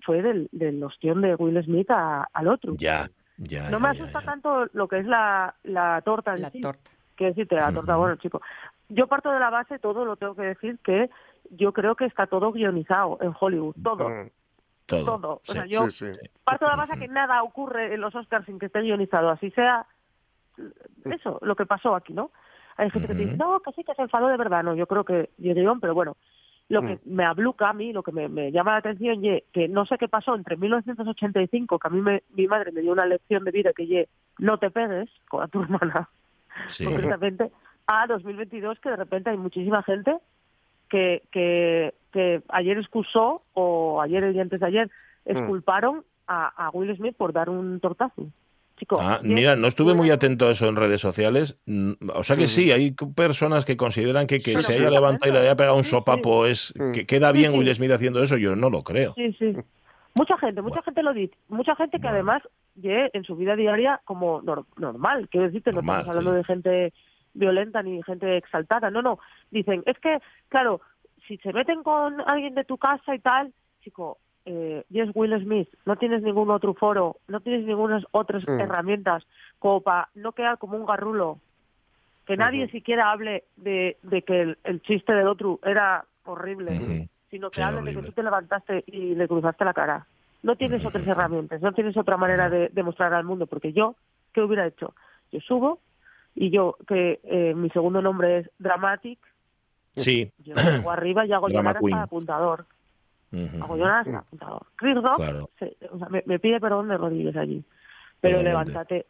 [0.02, 2.74] fue del, del ostión de Will Smith al otro.
[2.78, 3.08] Ya,
[3.70, 6.36] no me asusta tanto lo que es la, la torta.
[6.38, 6.90] La torta.
[7.16, 8.42] Que decirte, la torta, bueno, chico.
[8.90, 11.10] Yo parto de la base, todo lo tengo que decir, que
[11.52, 14.10] yo creo que está todo guionizado en Hollywood, todo.
[14.86, 15.42] Todo.
[15.48, 15.88] O sea, yo
[16.44, 19.50] parto de la base que nada ocurre en los Oscars sin que esté guionizado, así
[19.52, 19.88] sea
[21.06, 22.32] eso, lo que pasó aquí, ¿no?
[22.78, 25.04] Hay gente que dice, no, que sí que se enfadó de verdad, no, yo creo
[25.04, 26.18] que yo pero bueno,
[26.68, 29.86] lo que me abluca a mí, lo que me, llama la atención, ye, que no
[29.86, 33.44] sé qué pasó entre 1985, que a mí me, mi madre me dio una lección
[33.44, 36.10] de vida que ye, no te pegues con a tu hermana,
[36.84, 37.52] concretamente,
[37.88, 40.18] a 2022, que de repente hay muchísima gente
[40.90, 44.88] que, que, que ayer excusó, o ayer y antes de ayer,
[45.26, 45.32] mm.
[45.32, 48.32] exculparon a, a Will Smith por dar un tortazo.
[49.00, 51.58] Ah, mira, no estuve muy atento a eso en redes sociales.
[51.66, 55.34] Mm, o sea que sí, hay personas que consideran que, que se haya levantado y
[55.34, 58.38] le haya pegado un sopapo es que queda bien Will Smith haciendo eso.
[58.38, 59.14] Yo no lo creo.
[59.14, 59.56] Sí, sí.
[60.14, 61.36] Mucha gente, mucha gente lo dice.
[61.50, 62.42] Mucha gente que además
[62.76, 64.42] ve en su vida diaria como
[64.78, 65.28] normal.
[65.30, 66.94] Quiero decirte, no estamos hablando de gente
[67.34, 68.90] violenta ni gente exaltada.
[68.90, 69.20] No, no.
[69.52, 70.82] Dicen, es que, claro,
[71.28, 75.68] si se meten con alguien de tu casa y tal, chico, eh, es Will Smith,
[75.86, 78.60] no tienes ningún otro foro, no tienes ninguna otras mm.
[78.60, 79.24] herramientas
[79.60, 81.40] como para no quedar como un garrulo,
[82.26, 87.82] que nadie siquiera hable de, que el, chiste del otro era horrible, sino que hable
[87.82, 90.08] de que tú te levantaste y le cruzaste la cara.
[90.42, 93.96] No tienes otras herramientas, no tienes otra manera de demostrar al mundo, porque yo,
[94.34, 94.94] ¿qué hubiera hecho?
[95.32, 95.80] Yo subo
[96.36, 99.20] y yo, que eh, mi segundo nombre es Dramatic,
[99.96, 100.32] sí.
[100.40, 102.66] yo subo arriba y hago llegar hasta apuntador.
[103.62, 104.24] Hago yo nada,
[104.78, 104.96] Chris
[106.26, 107.64] me, pide perdón de rodillas allí.
[108.22, 109.06] Pero levántate.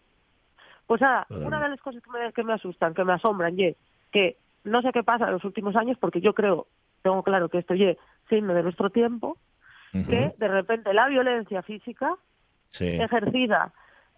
[0.87, 3.75] Pues nada, una de las cosas que me, que me asustan, que me asombran, y
[4.11, 6.67] que no sé qué pasa en los últimos años, porque yo creo,
[7.01, 7.97] tengo claro que esto es
[8.29, 9.37] signo de nuestro tiempo,
[9.91, 12.17] que de repente la violencia física
[12.79, 13.71] ejercida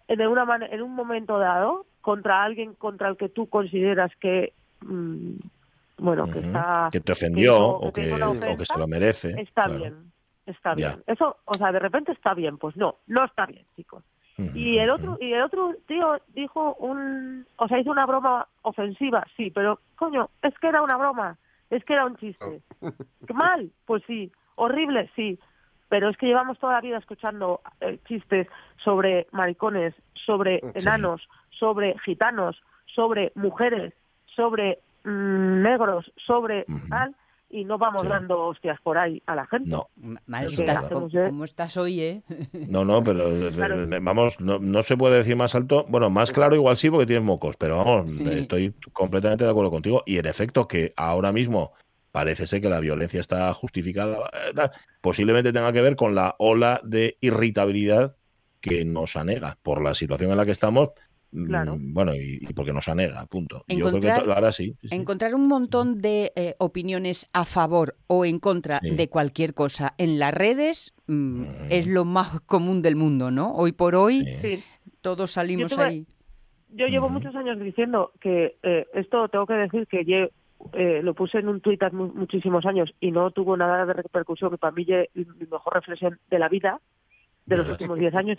[0.08, 5.34] en, una en un momento dado contra alguien contra el que tú consideras que mm,
[5.98, 6.88] bueno, que está...
[6.90, 9.40] Que te ofendió o, que, se lo merece.
[9.40, 10.12] Está bien,
[10.46, 11.02] está bien.
[11.06, 14.04] Eso, o sea, de repente está bien, pues no, no está bien, chicos.
[14.54, 19.26] Y el otro y el otro tío dijo un, o sea, hizo una broma ofensiva,
[19.36, 21.36] sí, pero coño, es que era una broma,
[21.70, 22.62] es que era un chiste.
[23.26, 23.68] ¿Qué mal?
[23.84, 25.40] Pues sí, horrible, sí,
[25.88, 31.96] pero es que llevamos toda la vida escuchando eh, chistes sobre maricones, sobre enanos, sobre
[32.04, 33.92] gitanos, sobre mujeres,
[34.36, 37.14] sobre negros sobre tal
[37.50, 39.70] y no vamos dando hostias por ahí a la gente.
[39.70, 39.88] No.
[40.90, 42.22] ¿Cómo, estás hoy, eh?
[42.68, 45.86] No, no, pero eh, vamos, no, se puede decir más alto.
[45.88, 50.02] Bueno, más claro igual sí porque tienes mocos, pero vamos, estoy completamente de acuerdo contigo.
[50.04, 51.72] Y en efecto, que ahora mismo
[52.12, 54.18] parece ser que la violencia está justificada,
[54.54, 54.68] eh,
[55.00, 58.16] posiblemente tenga que ver con la ola de irritabilidad
[58.60, 60.90] que nos anega por la situación en la que estamos
[61.30, 61.76] Claro.
[61.76, 63.64] Mm, bueno, y, porque nos anega, punto.
[63.68, 69.08] Encontrar, ahora sí, Encontrar un montón de eh, opiniones a favor o en contra de
[69.08, 71.46] cualquier cosa en las redes mm, mm.
[71.68, 73.52] es lo más común del mundo, ¿no?
[73.52, 74.24] Hoy por hoy
[75.02, 76.06] todos salimos ahí.
[76.70, 80.28] Yo llevo muchos años diciendo que eh, esto tengo que decir que yo,
[80.72, 84.58] eh, lo puse en un Twitter muchísimos años y no tuvo nada de repercusión, que
[84.58, 86.80] para mí es mi mejor reflexión de la vida
[87.46, 88.38] de los últimos 10 años,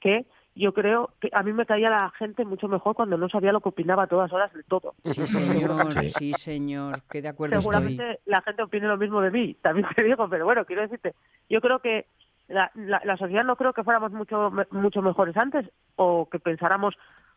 [0.00, 0.24] que
[0.56, 3.60] yo creo que a mí me caía la gente mucho mejor cuando no sabía lo
[3.60, 4.94] que opinaba a todas horas de todo.
[5.04, 9.54] Sí, señor, sí, señor, que de acuerdo Seguramente la gente opine lo mismo de mí,
[9.60, 11.14] también te digo, pero bueno, quiero decirte,
[11.50, 12.06] yo creo que
[12.48, 15.66] la, la, sociedad no creo que fuéramos mucho, mucho mejores antes
[15.96, 16.94] o que pensáramos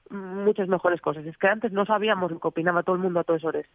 [0.10, 1.26] muchas mejores cosas.
[1.26, 3.66] Es que antes no sabíamos lo que opinaba todo el mundo a todas horas.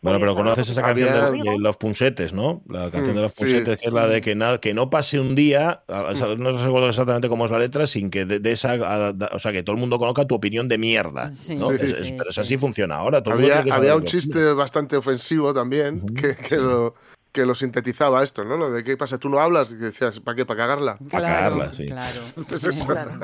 [0.00, 2.62] Bueno, pero conoces esa canción de, Los Punsetes, ¿no?
[2.68, 5.36] La canción de mm, Los Punsetes, que es la de que, que no pase un
[5.36, 6.42] día, mm.
[6.42, 9.74] no recuerdo exactamente cómo es la letra, sin que de, esa, o sea, que todo
[9.74, 11.30] el mundo conozca tu opinión de mierda.
[11.56, 11.68] ¿no?
[11.68, 13.22] pero eso así funciona ahora.
[13.70, 16.94] había, un chiste bastante ofensivo también, que, que, lo,
[17.32, 18.58] que lo sintetizaba esto, ¿no?
[18.58, 20.44] Lo de qué pasa, tú no hablas y decías, ¿para qué?
[20.44, 20.98] ¿Para cagarla?
[21.10, 21.86] Para cagarla, sí.
[21.86, 22.20] Claro.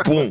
[0.05, 0.31] ¡Pum!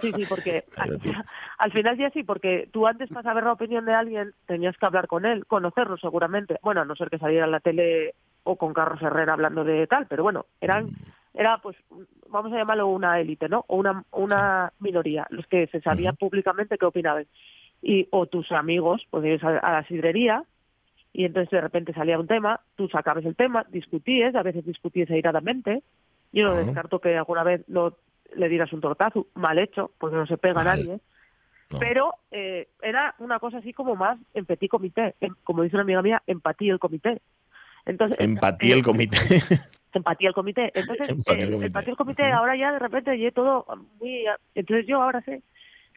[0.00, 0.64] Sí, sí, porque
[1.58, 4.86] al, final ya sí, porque tú antes para saber la opinión de alguien tenías que
[4.86, 6.58] hablar con él, conocerlo seguramente.
[6.62, 9.86] Bueno, a no ser que saliera en la tele o con Carlos Herrera hablando de
[9.88, 10.90] tal, pero bueno, eran mm.
[11.34, 11.76] era pues
[12.28, 13.64] vamos a llamarlo una élite, ¿no?
[13.66, 17.26] O una una minoría, los que se sabía públicamente qué opinaban.
[17.84, 20.44] Y o tus amigos, pues ir a la sidrería
[21.12, 25.10] y entonces de repente salía un tema, tú sacabas el tema, discutíes, a veces discutíes
[25.10, 25.82] airadamente,
[26.32, 27.98] yo no descarto que alguna vez lo,
[28.34, 31.00] le dieras un tortazo, mal hecho, porque no se pega a nadie,
[31.78, 36.02] pero eh, era una cosa así como más en petit comité, como dice una amiga
[36.02, 37.20] mía, empatía el comité.
[37.84, 39.18] Entonces, empatía el comité.
[39.92, 40.72] empatía el comité.
[40.74, 43.66] Entonces, empatía el comité, el comité ahora ya de repente, y todo
[44.00, 44.24] muy...
[44.54, 45.42] Entonces yo ahora sé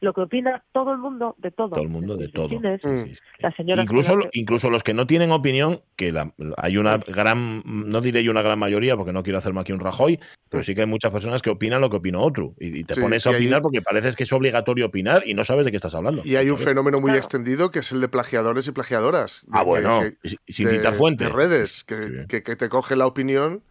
[0.06, 1.72] lo que opina todo el mundo de todo.
[1.72, 2.48] Todo el mundo de todo.
[2.48, 3.80] Mm.
[3.80, 6.14] incluso, incluso los que no tienen opinión, que
[6.58, 9.80] hay una gran, no diré yo una gran mayoría, porque no quiero hacerme aquí un
[9.80, 12.54] rajoy, pero sí que hay muchas personas que opinan lo que opina otro.
[12.60, 15.72] Y, te pones a opinar porque parece que es obligatorio opinar y no sabes de
[15.72, 16.22] qué estás hablando.
[16.24, 19.46] Y hay un fenómeno muy extendido que es el de plagiadores y plagiadoras.
[19.52, 20.02] ah, bueno,
[20.48, 21.28] sin citar fuentes.
[21.28, 23.64] De redes, que, que te coge la opinión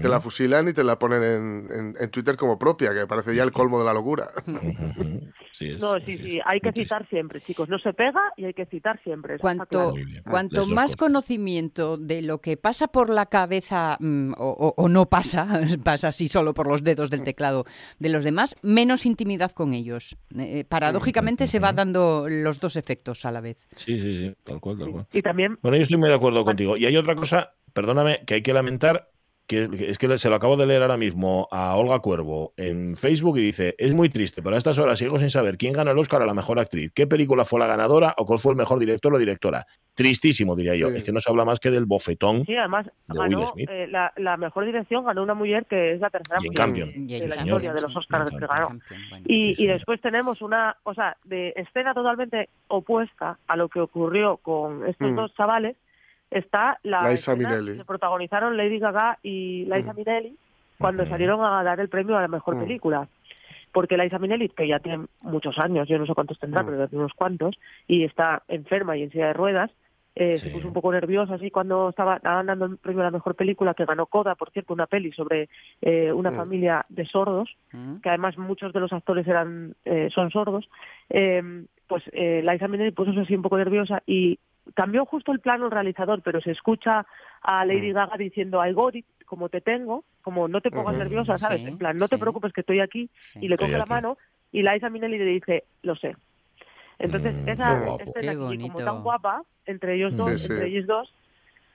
[0.00, 3.44] te la fusilan y te la ponen en, en, Twitter como propia, que parece ya
[3.44, 4.30] el colmo de la locura.
[4.46, 7.68] no, sí, sí, hay que citar siempre, chicos.
[7.68, 9.38] No se pega y hay que citar siempre.
[9.38, 15.60] Cuanto, cuanto más conocimiento de lo que pasa por la cabeza mm, o, no pasa,
[15.84, 17.64] pasa así solo por los dedos del teclado
[17.98, 20.16] de los demás, menos intimidad con ellos.
[20.36, 23.58] Eh, paradójicamente se va dando los dos efectos a la vez.
[23.74, 25.06] Sí, sí, sí, tal cual, tal cual.
[25.12, 25.58] Y también...
[25.62, 26.76] Bueno, yo estoy muy de acuerdo contigo.
[26.76, 29.10] Y hay otra cosa, perdóname, que hay que lamentar
[29.48, 33.38] que es que se lo acabo de leer ahora mismo a Olga Cuervo en Facebook
[33.38, 35.98] y dice, es muy triste, pero a estas horas sigo sin saber quién ganó el
[35.98, 38.78] Oscar a la mejor actriz, qué película fue la ganadora o cuál fue el mejor
[38.78, 39.64] director o directora.
[39.94, 40.88] Tristísimo, diría yo.
[40.88, 42.44] Es que no se habla más que del bofetón.
[42.44, 46.86] Sí, además ganó, eh, la, mejor dirección ganó una mujer que es la tercera cambio,
[46.86, 48.78] de la historia de los Oscars que ganó.
[49.24, 54.36] y, y después tenemos una, o sea, de escena totalmente opuesta a lo que ocurrió
[54.36, 55.16] con estos mm.
[55.16, 55.76] dos chavales
[56.30, 57.78] está la Liza Minnelli.
[57.78, 59.96] que protagonizaron Lady Gaga y Liza mm.
[59.96, 60.36] Minnelli
[60.78, 62.60] cuando salieron a dar el premio a la mejor mm.
[62.60, 63.08] película.
[63.72, 66.66] Porque Liza Minnelli, que ya tiene muchos años, yo no sé cuántos tendrá, mm.
[66.66, 69.70] pero tiene unos cuantos, y está enferma y en silla de ruedas,
[70.20, 73.36] eh, se puso un poco nerviosa así cuando estaba dando el premio a la mejor
[73.36, 75.48] película que ganó Coda, por cierto, una peli sobre
[75.80, 77.56] eh, una familia de sordos,
[78.02, 80.68] que además muchos de los actores eran eh, son sordos.
[81.08, 84.40] pues Liza Minnelli puso así un poco nerviosa y
[84.74, 87.06] cambió justo el plano el realizador, pero se escucha
[87.42, 87.94] a Lady mm.
[87.94, 88.94] Gaga diciendo I got
[89.26, 91.60] como te tengo, como no te pongas nerviosa, ¿sabes?
[91.60, 94.16] en plan, no te preocupes que estoy aquí, y le coge la mano,
[94.50, 96.16] y Liza Minnelli le dice, lo sé.
[96.98, 101.14] Entonces, mm, esa escena aquí, como tan guapa, entre ellos dos, entre ellos dos,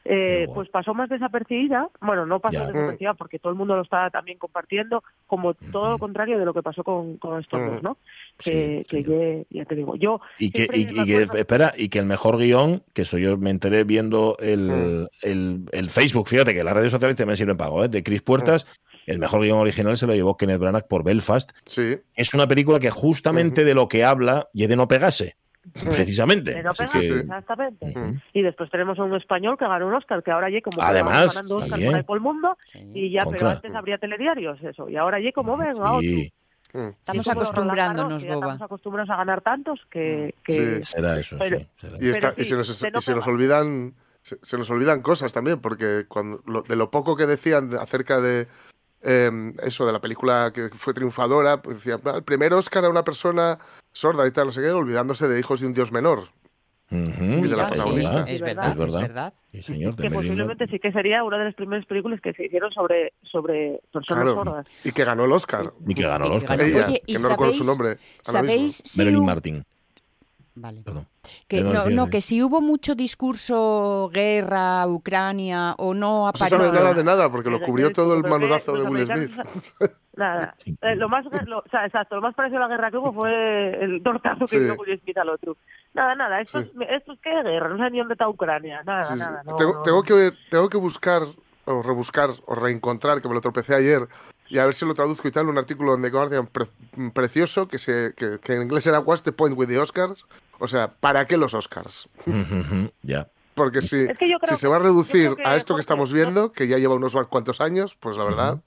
[0.05, 1.89] eh, pues pasó más desapercibida.
[2.01, 5.97] Bueno, no pasó desapercibida porque todo el mundo lo estaba también compartiendo, como todo lo
[5.97, 7.97] contrario de lo que pasó con, con estos dos, ¿no?
[8.37, 10.19] Que, que ya te digo, yo.
[10.39, 13.83] Y que, y, que, espera, y que el mejor guion, que soy yo me enteré
[13.83, 17.87] viendo el, el, el, Facebook, fíjate que las redes sociales también sirven pago, ¿eh?
[17.87, 18.65] de Chris Puertas.
[19.05, 21.51] El mejor guion original se lo llevó Kenneth Branagh por Belfast.
[21.65, 21.97] Sí.
[22.15, 25.35] Es una película que justamente de lo que habla y de no pegarse.
[25.71, 26.59] Precisamente.
[26.59, 27.93] exactamente.
[28.33, 31.35] Y después tenemos a un español que ganó un Oscar, que ahora ya como Además,
[31.35, 32.57] ganando Oscar por el mundo,
[32.93, 34.89] y ya, pero antes habría telediarios, eso.
[34.89, 36.09] Y ahora ya como ven a otro.
[36.73, 36.87] Mm.
[36.87, 38.35] Estamos acostumbrándonos, Boba.
[38.35, 40.33] Estamos acostumbrados a ganar tantos que.
[40.35, 40.43] Mm.
[40.43, 40.83] que...
[40.83, 41.37] Será eso.
[41.99, 43.93] Y, se nos, se nos olvidan.
[44.21, 48.47] Se, nos olvidan cosas también, porque cuando de lo poco que decían acerca de,
[49.05, 53.03] Em, eso de la película que fue triunfadora, pues decía, el primer Oscar a una
[53.03, 53.59] persona
[53.91, 56.23] sorda y tal, no sé qué, olvidándose de Hijos de un Dios Menor.
[56.89, 58.23] y de la protagonista.
[58.27, 59.33] Es verdad, es verdad.
[59.51, 63.81] que posiblemente sí que sería una de las primeras películas que se hicieron sobre, sobre
[63.91, 64.67] personas sordas.
[64.85, 65.73] Y que ganó el Oscar.
[65.85, 66.61] Y que ganó el Oscar.
[66.61, 67.97] Oye, que no recuerdo su nombre.
[68.21, 69.65] ¿Sabéis si Martin.
[70.55, 70.83] Vale.
[71.47, 76.57] Que, no, no, que si hubo mucho discurso, guerra, Ucrania, o no apareció.
[76.57, 79.31] No se sabe nada de nada, porque lo cubrió todo el manudazo de Will Smith.
[80.15, 80.55] Nada.
[80.63, 83.83] Eh, lo más, o sea, exacto, lo más parecido a la guerra que hubo fue
[83.83, 85.57] el tortazo que hizo Will Smith al otro.
[85.95, 89.15] Nada, nada, esto, es, esto es que guerra, no sé ni dónde está Ucrania, nada,
[89.15, 89.41] nada.
[89.57, 91.23] tengo, tengo, que, tengo que buscar,
[91.65, 94.07] o rebuscar, o reencontrar, que me lo tropecé ayer,
[94.49, 96.47] y a ver si lo traduzco y tal, un artículo en The Guardian
[97.11, 100.25] precioso que, se, que, que, en inglés era What's the point with the Oscars?
[100.63, 102.07] O sea, ¿para qué los Oscars?
[103.01, 103.27] ya.
[103.53, 104.07] Porque si,
[104.47, 107.59] si se va a reducir a esto que estamos viendo, que ya lleva unos cuantos
[107.59, 108.61] años, pues la verdad...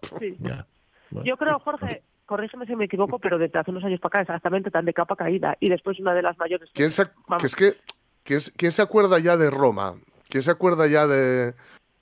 [1.25, 4.71] Yo creo, Jorge, corrígeme si me equivoco, pero desde hace unos años para acá exactamente
[4.71, 6.69] tan de capa caída y después una de las mayores...
[6.75, 7.07] ¿Quién se,
[7.39, 7.77] que es que,
[8.23, 9.95] ¿quién, se acuerda ya de Roma?
[10.29, 11.55] ¿Quién se acuerda ya de,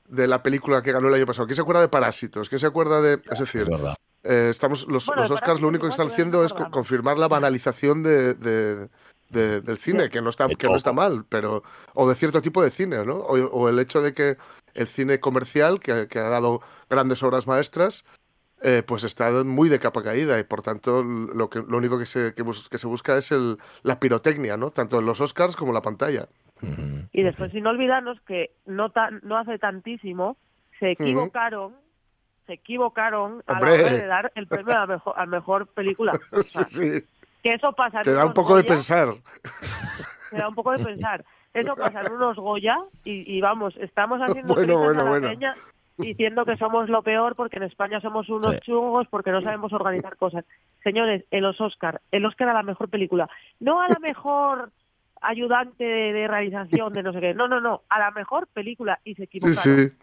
[0.08, 1.46] de la película que ganó el año pasado.
[1.46, 2.48] ¿Quién se acuerda de Parásitos?
[2.48, 3.22] ¿Quién se acuerda de...?
[3.30, 3.68] Es decir,
[4.24, 8.88] eh, estamos, los, los Oscars lo único que están haciendo es confirmar la banalización de,
[9.34, 11.62] del cine, que no está que no está mal, pero
[11.94, 13.16] o de cierto tipo de cine, ¿no?
[13.16, 14.36] O, el hecho de que
[14.74, 18.04] el cine comercial, que, ha dado grandes obras maestras,
[18.62, 22.06] eh, pues está muy de capa caída y por tanto lo, que, lo único que
[22.06, 24.70] se, que, que se busca es el, la pirotecnia, ¿no?
[24.70, 26.28] Tanto en los Oscars como en la pantalla.
[27.12, 28.92] Y después, sin olvidarnos que no,
[29.22, 30.36] no hace tantísimo
[30.78, 31.74] se equivocaron,
[32.46, 36.18] se equivocaron a la hora de dar el premio a mejor, a mejor película.
[37.44, 38.00] Que eso pasa.
[38.00, 39.08] Te da un poco de pensar.
[40.30, 41.22] Te da un poco de pensar.
[41.52, 45.30] Eso pasa en unos Goya y, vamos, estamos haciendo bueno, bueno, bueno.
[45.98, 50.16] diciendo que somos lo peor porque en España somos unos chungos porque no sabemos organizar
[50.16, 50.44] cosas.
[50.82, 53.28] Señores, en los Oscar, el Oscar a la mejor película,
[53.60, 54.72] no a la mejor
[55.20, 59.14] ayudante de realización de no sé qué, no, no, no, a la mejor película y
[59.14, 59.54] se equivocaron.
[59.54, 59.96] Sí, sí.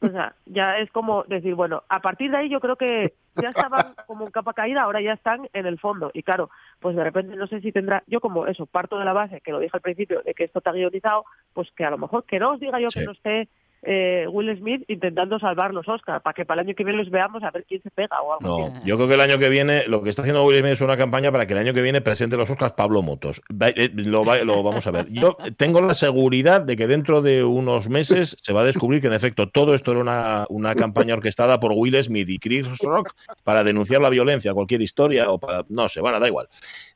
[0.00, 3.48] O sea, ya es como decir, bueno, a partir de ahí yo creo que ya
[3.48, 6.10] estaban como en capa caída, ahora ya están en el fondo.
[6.12, 9.14] Y claro, pues de repente no sé si tendrá, yo como eso, parto de la
[9.14, 11.98] base, que lo dije al principio, de que esto está guionizado, pues que a lo
[11.98, 13.48] mejor que no os diga yo que no esté
[13.82, 17.10] eh, Will Smith intentando salvar los Oscars, para que para el año que viene los
[17.10, 19.48] veamos a ver quién se pega o algo no, Yo creo que el año que
[19.48, 21.82] viene, lo que está haciendo Will Smith es una campaña para que el año que
[21.82, 23.42] viene presente los Oscars Pablo Motos.
[23.60, 25.06] Eh, lo, lo vamos a ver.
[25.10, 29.06] Yo tengo la seguridad de que dentro de unos meses se va a descubrir que
[29.06, 33.12] en efecto todo esto era una, una campaña orquestada por Will Smith y Chris Rock
[33.44, 35.64] para denunciar la violencia, cualquier historia o para...
[35.68, 36.48] No sé, bueno, da igual.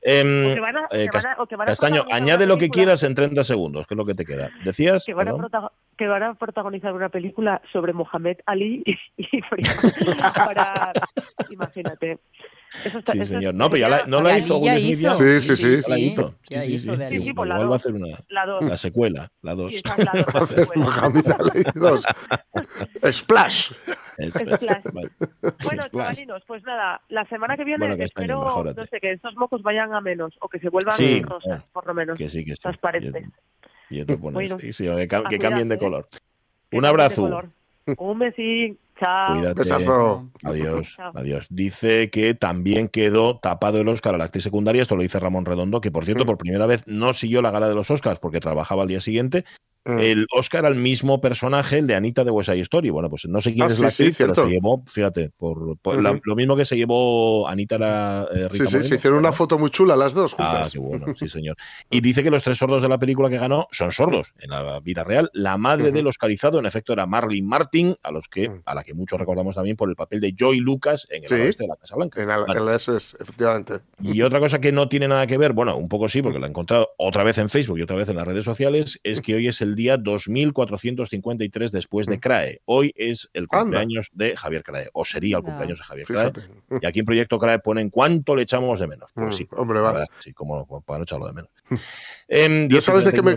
[0.02, 1.08] Eh,
[1.66, 4.50] Castaño, añade lo que quieras en 30 segundos, que es lo que te queda.
[4.64, 5.04] Decías...
[5.04, 10.92] Que van, a, que van a protagonizar una película sobre Mohamed Ali y, y para,
[11.50, 12.18] imagínate.
[13.04, 13.52] sí, señor.
[13.54, 14.98] No, pero ya la, no la hizo Will Smith.
[14.98, 15.14] Ya.
[15.14, 15.90] Sí, sí, sí.
[15.90, 16.30] La hizo.
[16.40, 16.78] Sí, sí, sí.
[16.78, 19.82] sí, pues Igual va a hacer una, la, secuela, la 2.
[20.76, 22.06] Mohamed Ali 2.
[23.12, 23.72] Splash.
[24.30, 24.72] Splash.
[25.62, 29.62] Bueno, chavalinos, pues nada, la semana que viene bueno, espero, no sé, que estos mocos
[29.62, 32.62] vayan a menos o que se vuelvan rosas, por lo menos, que sí, que sí.
[32.62, 33.26] transparentes.
[33.90, 36.08] Y otro pone, sí, sí, que, que cambien de color.
[36.72, 37.42] Un abrazo.
[37.98, 38.78] Un besín.
[38.98, 39.34] Chao.
[39.34, 39.54] Cuídate.
[39.54, 40.30] Besazo.
[40.44, 40.96] Adiós.
[41.14, 41.46] Adiós.
[41.50, 44.82] Dice que también quedó tapado el Oscar a la actriz secundaria.
[44.82, 47.68] Esto lo dice Ramón Redondo, que por cierto, por primera vez no siguió la gala
[47.68, 49.44] de los Oscars porque trabajaba al día siguiente
[49.84, 49.98] Mm.
[49.98, 52.90] El Oscar al mismo personaje, el de Anita de West Side Story.
[52.90, 55.78] Bueno, pues no sé quién ah, es la actriz, pero se llevó, fíjate, por,
[56.22, 59.70] lo mismo que se llevó Anita la eh, Sí, sí, se hicieron una foto muy
[59.70, 60.68] chula las dos juntas.
[60.68, 61.56] Ah, qué bueno, sí, señor.
[61.88, 64.80] Y dice que los tres sordos de la película que ganó son sordos en la
[64.80, 65.30] vida real.
[65.32, 68.62] La madre del oscarizado, en efecto, era Marlene Martin, a los que, mm.
[68.66, 71.64] a la que muchos recordamos también por el papel de Joy Lucas en el oeste
[71.64, 72.22] de la Casa Blanca.
[72.22, 73.80] En, eso es, efectivamente.
[74.02, 76.46] Y otra cosa que no tiene nada que ver, bueno, un poco sí, porque lo
[76.46, 79.34] he encontrado otra vez en Facebook y otra vez en las redes sociales, es que
[79.34, 82.20] hoy es el día 2000 1453 después de mm.
[82.20, 82.60] CRAE.
[82.64, 86.32] Hoy es el cumpleaños de Javier CRAE, o sería el cumpleaños de Javier CRAE.
[86.80, 89.10] Y aquí en Proyecto CRAE ponen cuánto le echamos de menos.
[89.14, 90.06] Pues mm, sí, hombre, vale.
[90.20, 91.50] Sí, como, para no echarlo de menos.
[92.32, 93.36] Eh, Yo sabes de que me,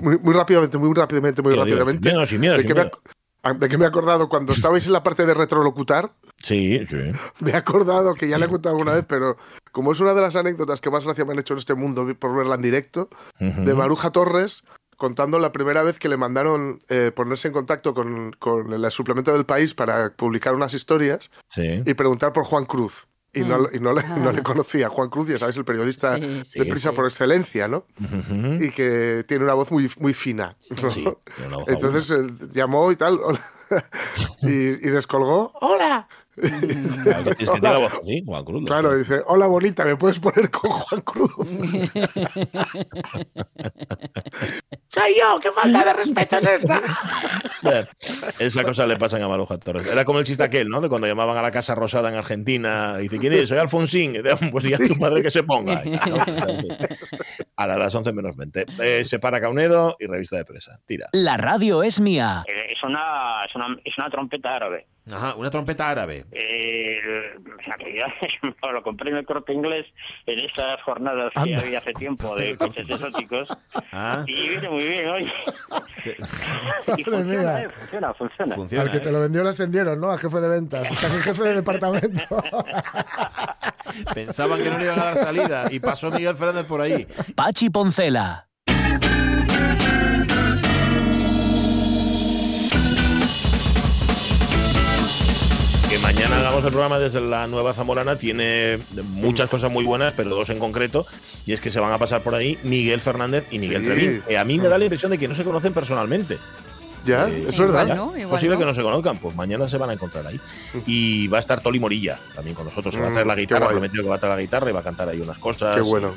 [0.00, 2.08] muy, rápidamente, muy rápidamente, muy rápidamente.
[2.08, 6.10] de, que me he acordado cuando estabais en la parte de retrolocutar.
[6.42, 6.96] Sí, sí.
[7.40, 9.36] Me he acordado que ya le he contado alguna vez, pero
[9.70, 12.06] como es una de las anécdotas que más gracia me han hecho en este mundo
[12.18, 14.62] por verla en directo, de Maruja Torres,
[15.04, 19.34] contando la primera vez que le mandaron eh, ponerse en contacto con, con, el suplemento
[19.34, 23.06] del país para publicar unas historias y preguntar por Juan Cruz.
[23.34, 23.68] Y, no, mm.
[23.74, 24.88] y no, le, no, le, conocía.
[24.88, 27.84] Juan Cruz, ya sabes, el periodista de prisa por excelencia, ¿no?
[28.58, 30.56] Y que tiene una voz muy, muy fina.
[30.70, 33.20] Entonces eh, llamó y tal,
[34.40, 35.52] y, y descolgó.
[35.60, 36.08] ¡Hola!
[37.38, 38.64] es que voz así, Juan Cruz.
[38.66, 41.32] Claro, dice, hola bonita, ¿me puedes poner con Juan Cruz?
[44.88, 46.80] Soy yo, qué falta de respeto es esta.
[48.38, 49.86] Esa cosa le pasan a Maruja Torres.
[49.86, 50.80] Era como el chiste aquel, ¿no?
[50.80, 53.48] De cuando llamaban a la Casa Rosada en Argentina y dice, ¿quién es?
[53.48, 54.22] Soy Alfonsín.
[54.52, 55.82] Pues diga a tu padre que se ponga.
[57.56, 58.66] A las 11 menos 20.
[58.80, 60.78] Eh, se para Caunedo y revista de presa.
[60.86, 61.06] Tira.
[61.12, 62.44] La radio es mía.
[62.46, 64.86] Eh, es una, es una, es una trompeta árabe.
[65.10, 66.24] Ajá, una trompeta árabe.
[66.32, 67.00] Eh,
[68.72, 69.86] lo compré en el corte inglés
[70.26, 73.48] en esas jornadas que había hace tiempo de coches exóticos.
[73.92, 74.24] Ah.
[74.26, 75.32] Y viene muy bien hoy.
[76.96, 78.84] y funciona, eh, funciona, funciona, funciona.
[78.84, 80.10] Al que te lo vendió lo ascendieron, ¿no?
[80.10, 80.90] Al jefe de ventas.
[80.90, 82.42] Está el jefe de departamento.
[84.14, 87.06] Pensaban que no le iban a dar salida y pasó Miguel Fernández por ahí.
[87.34, 88.48] Pachi Poncela.
[96.02, 98.16] Mañana hagamos el programa desde la Nueva Zamorana.
[98.16, 98.78] Tiene
[99.10, 101.06] muchas cosas muy buenas, pero dos en concreto.
[101.46, 104.22] Y es que se van a pasar por ahí Miguel Fernández y Miguel Trevín.
[104.36, 106.38] a mí me da la impresión de que no se conocen personalmente.
[107.04, 107.98] Ya, eh, es verdad.
[108.16, 110.40] es posible que no se conozcan, pues mañana se van a encontrar ahí.
[110.86, 113.68] Y va a estar Toli Morilla también con nosotros, va a traer la mm, guitarra,
[113.68, 115.76] prometido que va a traer la guitarra y va a cantar ahí unas cosas.
[115.76, 116.14] Qué bueno.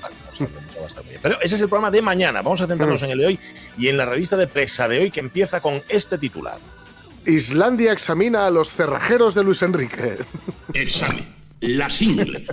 [1.21, 3.05] Pero ese es el programa de mañana, vamos a centrarnos mm.
[3.05, 3.39] en el de hoy
[3.77, 6.57] y en la revista de presa de hoy que empieza con este titular.
[7.27, 10.17] Islandia examina a los cerrajeros de Luis Enrique.
[10.73, 11.25] Examen.
[11.59, 12.47] Las ingles.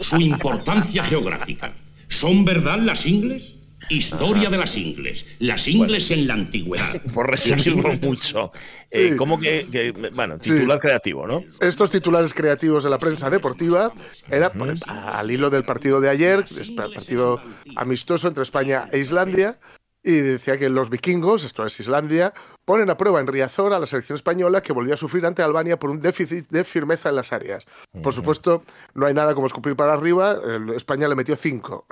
[0.00, 1.72] Su importancia geográfica.
[2.08, 3.56] ¿Son verdad las ingles?
[3.88, 5.36] Historia de las ingles.
[5.40, 7.00] Las ingles en la antigüedad.
[7.12, 8.52] Por resumirlo mucho.
[8.90, 11.42] Eh, como que, bueno, titular creativo, ¿no?
[11.60, 13.92] Estos titulares creativos de la prensa deportiva
[14.28, 14.52] era
[14.86, 16.44] al hilo del partido de ayer,
[16.76, 17.40] partido
[17.74, 19.58] amistoso entre España e Islandia,
[20.06, 22.32] y decía que los vikingos, esto es Islandia,
[22.64, 25.80] ponen a prueba en Riazor a la selección española que volvió a sufrir ante Albania
[25.80, 27.66] por un déficit de firmeza en las áreas.
[28.04, 28.62] Por supuesto,
[28.94, 30.38] no hay nada como escupir para arriba,
[30.76, 31.86] España le metió cinco.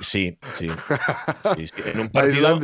[0.00, 0.66] Sí, sí.
[1.84, 2.58] En, un partido,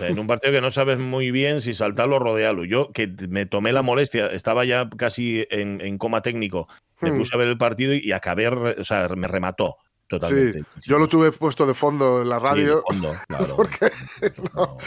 [0.00, 2.64] en un partido que no sabes muy bien si saltarlo o rodearlo.
[2.64, 6.66] Yo, que me tomé la molestia, estaba ya casi en, coma técnico,
[7.00, 7.18] me hmm.
[7.18, 9.76] puse a ver el partido y, acabé, o sea, me remató.
[10.08, 10.60] Totalmente.
[10.60, 12.82] Sí, yo lo tuve puesto de fondo en la radio.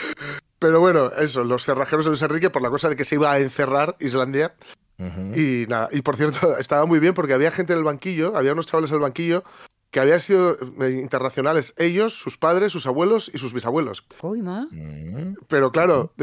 [0.60, 3.32] Pero bueno, eso, los cerrajeros de Luis Enrique por la cosa de que se iba
[3.32, 4.56] a encerrar Islandia.
[5.36, 8.54] Y nada, y por cierto, estaba muy bien porque había gente en el banquillo, había
[8.54, 9.44] unos chavales en el banquillo
[9.92, 14.06] que habían sido eh, internacionales ellos, sus padres, sus abuelos y sus bisabuelos.
[14.24, 15.34] Mm.
[15.48, 16.14] Pero claro,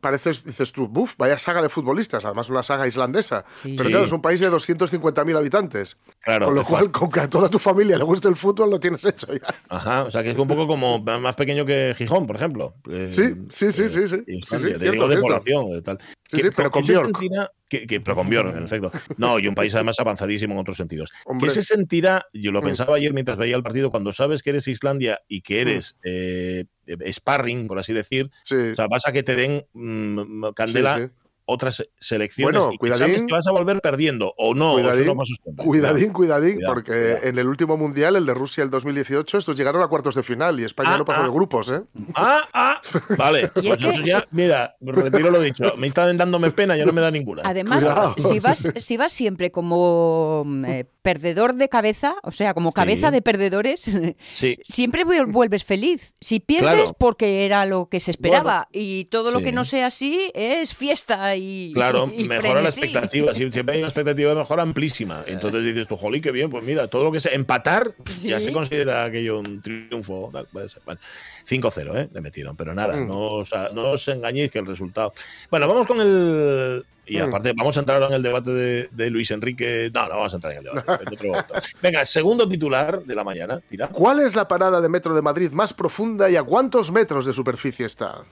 [0.00, 3.44] parece, dices tú, buf, vaya saga de futbolistas, además una saga islandesa.
[3.62, 5.98] Pero claro, es un país de 250.000 habitantes.
[6.20, 8.80] Claro, con lo cual, con que a toda tu familia le guste el fútbol, lo
[8.80, 9.54] tienes hecho ya.
[9.68, 12.74] Ajá, o sea que es un poco como más pequeño que Gijón, por ejemplo.
[12.90, 14.08] Eh, sí, sí, sí, sí.
[14.08, 15.98] sí, sí, de, población, de tal.
[16.30, 17.20] Sí, sí, pero con Bjork.
[17.68, 18.92] Que, pero con Bjork, en efecto.
[19.16, 21.10] No, y un país además avanzadísimo en otros sentidos.
[21.40, 22.26] ¿Qué se sentirá?
[22.32, 22.64] Yo lo mm.
[22.64, 26.00] pensaba ayer mientras veía el partido, cuando sabes que eres Islandia y que eres mm.
[26.04, 26.64] eh,
[27.12, 31.10] sparring, por así decir, o sea, vas a que te den mm, candela
[31.46, 34.74] otras selecciones bueno, y sabes que vas a volver perdiendo o no.
[34.74, 35.16] Cuidadín, o
[35.56, 39.88] cuidadín, cuidadín, porque en el último mundial, el de Rusia el 2018, estos llegaron a
[39.88, 41.32] cuartos de final y España ah, no pasó de ah.
[41.32, 41.82] grupos, ¿eh?
[42.14, 42.80] Ah, ah,
[43.16, 43.48] vale.
[43.54, 45.74] pues ya, mira, retiro lo dicho.
[45.76, 47.42] Me están dándome pena, ya no me da ninguna.
[47.44, 47.86] Además,
[48.18, 53.22] si vas, si vas siempre como eh, perdedor de cabeza, o sea, como cabeza de
[53.22, 53.80] perdedores,
[54.64, 56.14] siempre vuelves feliz.
[56.20, 58.66] Si pierdes, porque era lo que se esperaba.
[58.72, 61.72] y todo lo que no sea así es fiesta y.
[61.76, 63.32] Claro, mejora la expectativa.
[63.34, 65.22] Siempre hay una expectativa de mejora amplísima.
[65.28, 68.50] Entonces dices tú, jolí, qué bien, pues mira, todo lo que sea empatar ya se
[68.50, 70.32] considera aquello un triunfo.
[70.32, 72.08] 5-0, ¿eh?
[72.12, 73.06] Le metieron, pero nada, mm.
[73.06, 73.42] no,
[73.72, 75.12] no os engañéis que el resultado.
[75.50, 78.50] Bueno, vamos con el y aparte, vamos a entrar en el debate
[78.90, 79.90] de, Luis Enrique.
[79.94, 81.54] No, no vamos a entrar en el debate.
[81.82, 83.60] Venga, segundo titular de la mañana.
[83.68, 83.88] Tira.
[83.88, 87.32] ¿Cuál es la parada de metro de Madrid más profunda y a cuántos metros de
[87.32, 88.24] superficie está?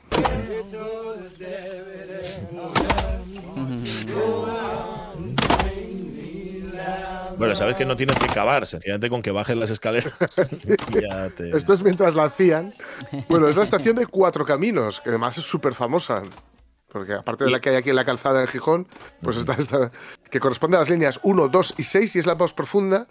[7.37, 10.15] Bueno, sabes que no tienes que cavar, sencillamente con que bajes las escaleras.
[11.39, 12.73] Esto es mientras la hacían.
[13.29, 16.23] Bueno, es la estación de Cuatro Caminos, que además es súper famosa.
[16.95, 18.87] Porque aparte de la que hay aquí en la calzada en Gijón,
[19.21, 19.91] pues está esta,
[20.31, 23.09] que corresponde a las líneas 1, 2 y 6 y es la más profunda.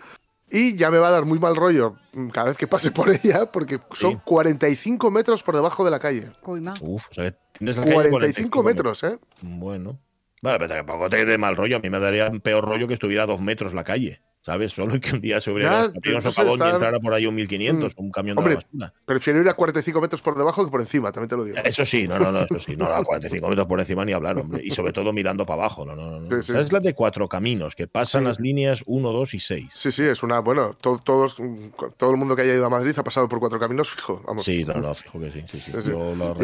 [0.50, 1.98] Y ya me va a dar muy mal rollo
[2.32, 6.32] cada vez que pase por ella, porque son 45 metros por debajo de la calle.
[6.80, 9.20] Uf, o sea, tienes la 45, 45 metros, ¿eh?
[9.42, 10.00] Bueno.
[10.42, 11.76] Vale, pero tampoco te dé mal rollo.
[11.76, 14.22] A mí me daría un peor rollo que estuviera a dos metros la calle.
[14.44, 14.74] ¿Sabes?
[14.74, 18.02] Solo que un día se hubiera un socavón y entrara por ahí un 1500 mm.
[18.02, 18.94] un camión de basura.
[19.06, 21.58] Prefiero ir a 45 metros por debajo que por encima, también te lo digo.
[21.64, 24.38] Eso sí, no, no, no, eso sí, no, a 45 metros por encima ni hablar,
[24.38, 24.62] hombre.
[24.64, 26.38] Y sobre todo mirando para abajo, no, no, no.
[26.38, 29.70] Es la de cuatro caminos, que pasan las líneas 1, 2 y 6.
[29.74, 31.38] Sí, sí, es una, bueno, todo, todos,
[31.98, 34.46] todo el mundo que haya ido a Madrid ha pasado por cuatro caminos, fijo, vamos.
[34.46, 35.72] Sí, no, no, fijo que sí, sí, sí.
[35.86, 36.36] Yo lo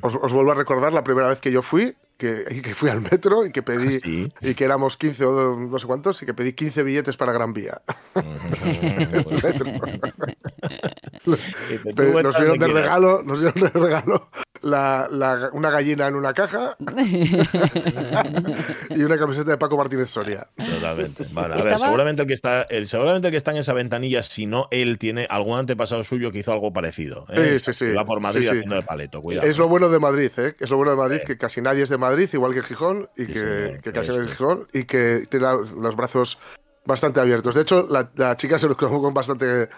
[0.00, 3.00] os, os vuelvo a recordar la primera vez que yo fui, que, que fui al
[3.00, 6.34] metro y que pedí, ah, y que éramos 15 o no sé cuántos, y que
[6.34, 7.82] pedí 15 billetes para Gran Vía.
[11.24, 14.30] nos dieron de regalo, nos dieron de regalo
[14.62, 16.76] la, una gallina en una caja
[18.90, 20.48] y una camiseta de Paco Martínez Soria.
[20.56, 21.26] Totalmente.
[21.32, 24.22] Vale, a ver, seguramente el que está, el, seguramente el que está en esa ventanilla,
[24.22, 27.26] si no él tiene algún antepasado suyo que hizo algo parecido.
[27.28, 27.58] ¿eh?
[27.58, 27.92] Sí, sí, sí.
[27.92, 29.46] Va por Madrid haciendo de paleto, cuidado.
[29.46, 30.54] Es lo bueno de Madrid, ¿eh?
[30.58, 33.26] Es lo bueno de Madrid, que casi nadie es de Madrid, igual que Gijón, y
[33.26, 35.46] que, casi nadie es Gijón, y que tiene
[35.76, 36.38] los brazos
[36.84, 37.54] bastante abiertos.
[37.54, 39.68] De hecho, la, la chica se lo con bastante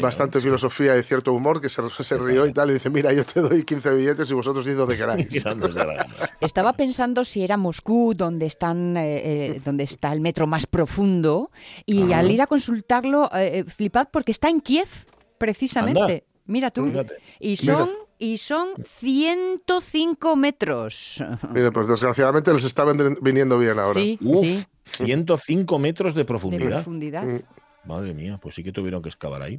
[0.00, 3.24] bastante filosofía y cierto humor que se, se, rió y tal y dice, mira, yo
[3.24, 5.28] te doy 15 billetes y vosotros dices de queráis.
[6.40, 11.50] Estaba pensando si era Moscú donde, están, eh, eh, donde está el metro más profundo
[11.86, 14.88] y al ir a consultarlo, eh, flipad porque está en Kiev,
[15.38, 16.24] precisamente.
[16.46, 16.90] Mira tú.
[17.38, 17.90] Y son...
[18.16, 21.22] Y son 105 metros.
[21.52, 22.84] Pues desgraciadamente les está
[23.20, 23.92] viniendo bien ahora.
[23.92, 24.64] Sí, sí.
[24.84, 26.64] 105 metros de profundidad.
[26.64, 27.24] De profundidad.
[27.84, 27.88] Mm.
[27.88, 29.58] Madre mía, pues sí que tuvieron que excavar ahí.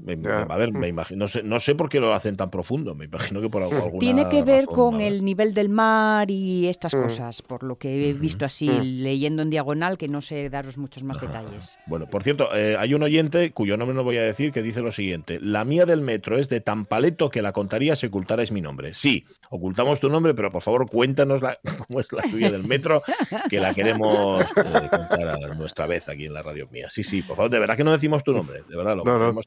[0.49, 2.95] a ver, me imagino, no sé, no sé por qué lo hacen tan profundo.
[2.95, 6.93] Me imagino que por alguna Tiene que ver con el nivel del mar y estas
[6.93, 7.01] mm.
[7.01, 8.81] cosas, por lo que he visto así mm.
[9.03, 11.77] leyendo en diagonal, que no sé daros muchos más detalles.
[11.87, 14.81] Bueno, por cierto, eh, hay un oyente cuyo nombre no voy a decir que dice
[14.81, 18.51] lo siguiente: La mía del metro es de tan paleto que la contaría si ocultarais
[18.51, 18.93] mi nombre.
[18.93, 21.57] Sí, ocultamos tu nombre, pero por favor cuéntanos la,
[21.87, 23.03] cómo es la tuya del metro,
[23.49, 26.89] que la queremos eh, contar a nuestra vez aquí en la radio mía.
[26.89, 29.03] Sí, sí, por favor, de verdad que no decimos decimos tu nombre, de verdad, lo
[29.03, 29.41] no,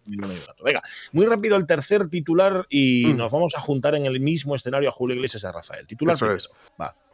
[0.65, 3.17] Venga, muy rápido el tercer titular y mm.
[3.17, 5.87] nos vamos a juntar en el mismo escenario a Julio Iglesias y a Rafael.
[5.87, 6.51] Titular Eso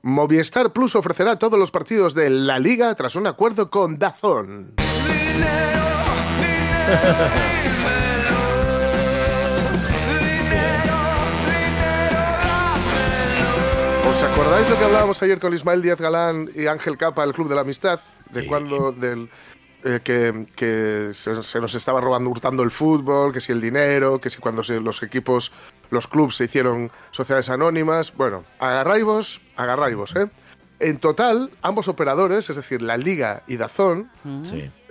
[0.02, 4.74] Movistar Plus ofrecerá todos los partidos de la Liga tras un acuerdo con Dazón.
[14.06, 17.32] ¿Os acordáis de lo que hablábamos ayer con Ismael Díaz Galán y Ángel Capa, el
[17.32, 18.00] Club de la Amistad?
[18.30, 19.30] De cuando del,
[19.86, 24.38] eh, que, se, nos estaba robando, hurtando el fútbol, que si el dinero, que si
[24.38, 25.52] cuando los equipos,
[25.90, 28.14] los clubes se hicieron sociedades anónimas.
[28.14, 30.30] Bueno, agarraivos, agarraivos, ¿eh?
[30.80, 34.42] En total, ambos operadores, es decir, la Liga y Dazón, mm.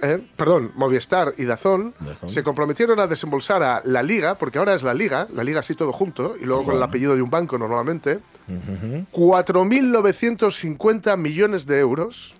[0.01, 1.95] eh, perdón, Movistar y Dazón,
[2.27, 5.73] se comprometieron a desembolsar a la Liga, porque ahora es la Liga, la Liga así
[5.75, 12.35] todo junto, y luego con el apellido de un banco normalmente, 4.950 millones de euros.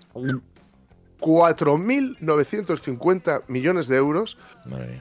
[1.24, 4.36] 4.950 millones de euros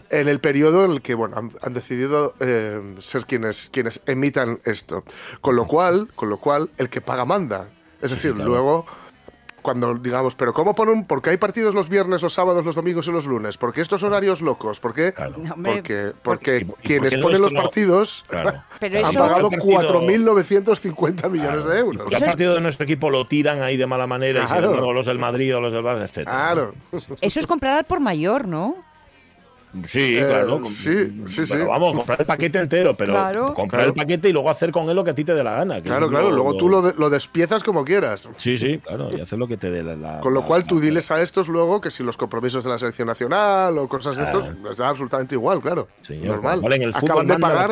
[0.10, 5.04] en el periodo en el que bueno, han, decidido eh, ser quienes, quienes emitan esto.
[5.42, 7.68] Con lo cual, con lo cual, el que paga manda.
[8.02, 8.86] Es decir, luego
[9.64, 11.06] cuando digamos, pero ¿cómo ponen?
[11.06, 13.58] ¿Por qué hay partidos los viernes, los sábados, los domingos y los lunes?
[13.58, 14.80] ¿Por qué estos horarios locos?
[14.80, 15.14] ¿Por qué?
[15.64, 18.64] porque, porque quienes ponen los partidos han
[19.14, 22.12] pagado 4.950 millones de euros.
[22.12, 25.08] Y el partido de nuestro equipo lo tiran ahí de mala manera, y luego los
[25.08, 26.28] del Madrid o los del Barça, etc.
[26.28, 26.76] Claro.
[27.22, 28.76] Eso es comprar por mayor, ¿no?
[29.86, 30.62] Sí, eh, claro.
[30.66, 31.58] Sí, sí, sí.
[31.58, 35.04] Vamos, comprar el paquete entero, pero comprar el paquete y luego hacer con él lo
[35.04, 35.82] que a ti te dé la gana.
[35.82, 36.32] claro, claro.
[36.32, 38.30] luego tú lo, lo, despiezas como quieras.
[38.38, 39.16] Sí, sí, claro.
[39.16, 41.82] Y hacer lo que te dé la, Con lo cual tú diles a estos luego
[41.82, 45.36] que si los compromisos de la selección nacional o cosas de estos, les da absolutamente
[45.36, 45.88] igual, claro.
[46.10, 46.62] Normal.
[46.94, 47.72] acaban, de pagar,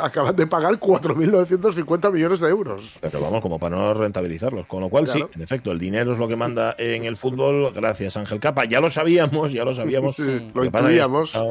[0.00, 2.98] acaban de pagar 4.950 millones de euros.
[3.00, 4.66] Pero vamos, como para no rentabilizarlos.
[4.66, 7.72] Con lo cual, sí, en efecto, el dinero es lo que manda en el fútbol.
[7.74, 8.64] Gracias, Ángel Capa.
[8.64, 10.16] Ya lo sabíamos, ya lo sabíamos.
[10.16, 10.64] Sí, lo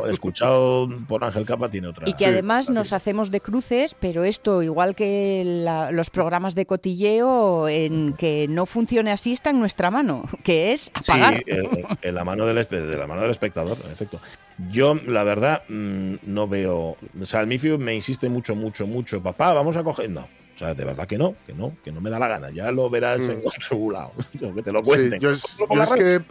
[0.09, 2.09] Escuchado, por Ángel Capa tiene otra.
[2.09, 5.43] Y que además nos hacemos de cruces, pero esto, igual que
[5.91, 10.91] los programas de cotilleo, en que no funcione así está en nuestra mano, que es
[10.93, 11.43] apagar.
[11.45, 14.19] Sí, en la mano del, de la mano del espectador, en efecto.
[14.71, 16.97] Yo, la verdad, mm, no veo.
[17.19, 19.21] O sea, el Mifio me insiste mucho, mucho, mucho.
[19.21, 20.09] Papá, vamos a coger.
[20.09, 20.27] No.
[20.55, 22.49] O sea, de verdad que no, que no, que no me da la gana.
[22.49, 23.45] Ya lo verás en mm.
[23.45, 24.13] otro lado.
[24.55, 25.19] que te lo cuenten.
[25.19, 25.57] yo es,
[25.95, 26.21] que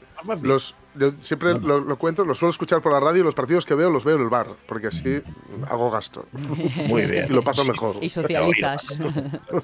[0.43, 3.75] los, yo siempre lo, cuento, lo suelo escuchar por la radio y los partidos que
[3.75, 5.23] veo los veo en el bar, porque así
[5.69, 6.27] hago gasto.
[6.89, 7.27] Muy bien.
[7.29, 7.97] Y lo paso mejor.
[8.01, 8.99] Y socializas.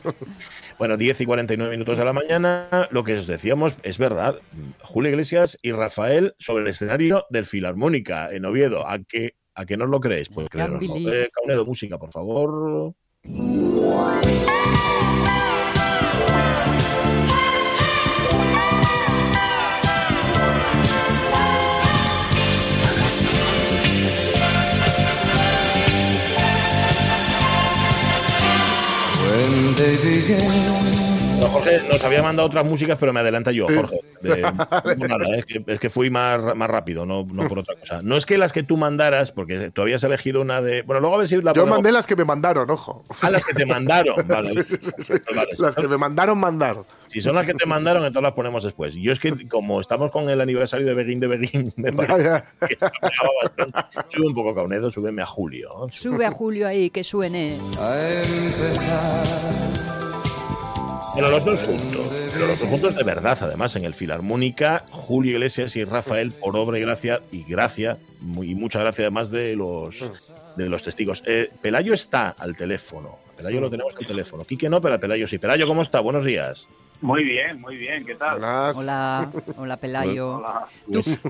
[0.79, 2.89] bueno, 10 y 49 minutos de la mañana.
[2.91, 4.41] Lo que os decíamos es verdad.
[4.83, 8.87] Julio Iglesias y Rafael sobre el escenario del Filarmónica en Oviedo.
[8.87, 10.29] ¿A qué, a que no lo creéis?
[10.29, 10.79] Pues creerlo.
[10.81, 12.95] Eh, Caunedo, música, por favor.
[31.49, 34.01] Jorge nos había mandado otras músicas, pero me adelanta yo, Jorge.
[35.67, 38.03] es, que, fui más, más rápido, no, no, por otra cosa.
[38.03, 40.83] No es que las que tú mandaras, porque tú habías elegido una de.
[40.83, 43.05] Bueno, luego a ver si la Yo mandé las que me mandaron, ojo.
[43.21, 44.51] Ah, las que te mandaron, vale.
[45.59, 46.83] las que me mandaron mandar.
[47.07, 48.95] Si son las que te mandaron, entonces las ponemos después.
[48.95, 52.77] Yo es que, como estamos con el aniversario de Begin de Begin, me parece que
[53.43, 53.81] bastante.
[54.09, 55.71] Sube un poco Caunedo, súbeme a Julio.
[55.91, 57.59] Sube a Julio ahí, que suene.
[61.15, 65.33] Bueno, los dos juntos, pero los dos juntos de verdad, además, en el Filarmónica, Julio
[65.33, 70.11] Iglesias y Rafael, por obra y gracia, y gracia, y mucha gracia además de los,
[70.57, 71.23] de los testigos.
[71.27, 74.45] Eh, Pelayo está al teléfono, Pelayo lo tenemos al teléfono.
[74.45, 75.37] Quique no, pero Pelayo sí.
[75.39, 76.01] Pelayo, ¿cómo está?
[76.01, 76.67] Buenos días.
[77.03, 78.37] Muy bien, muy bien, ¿qué tal?
[78.75, 80.43] Hola, hola, Pelayo.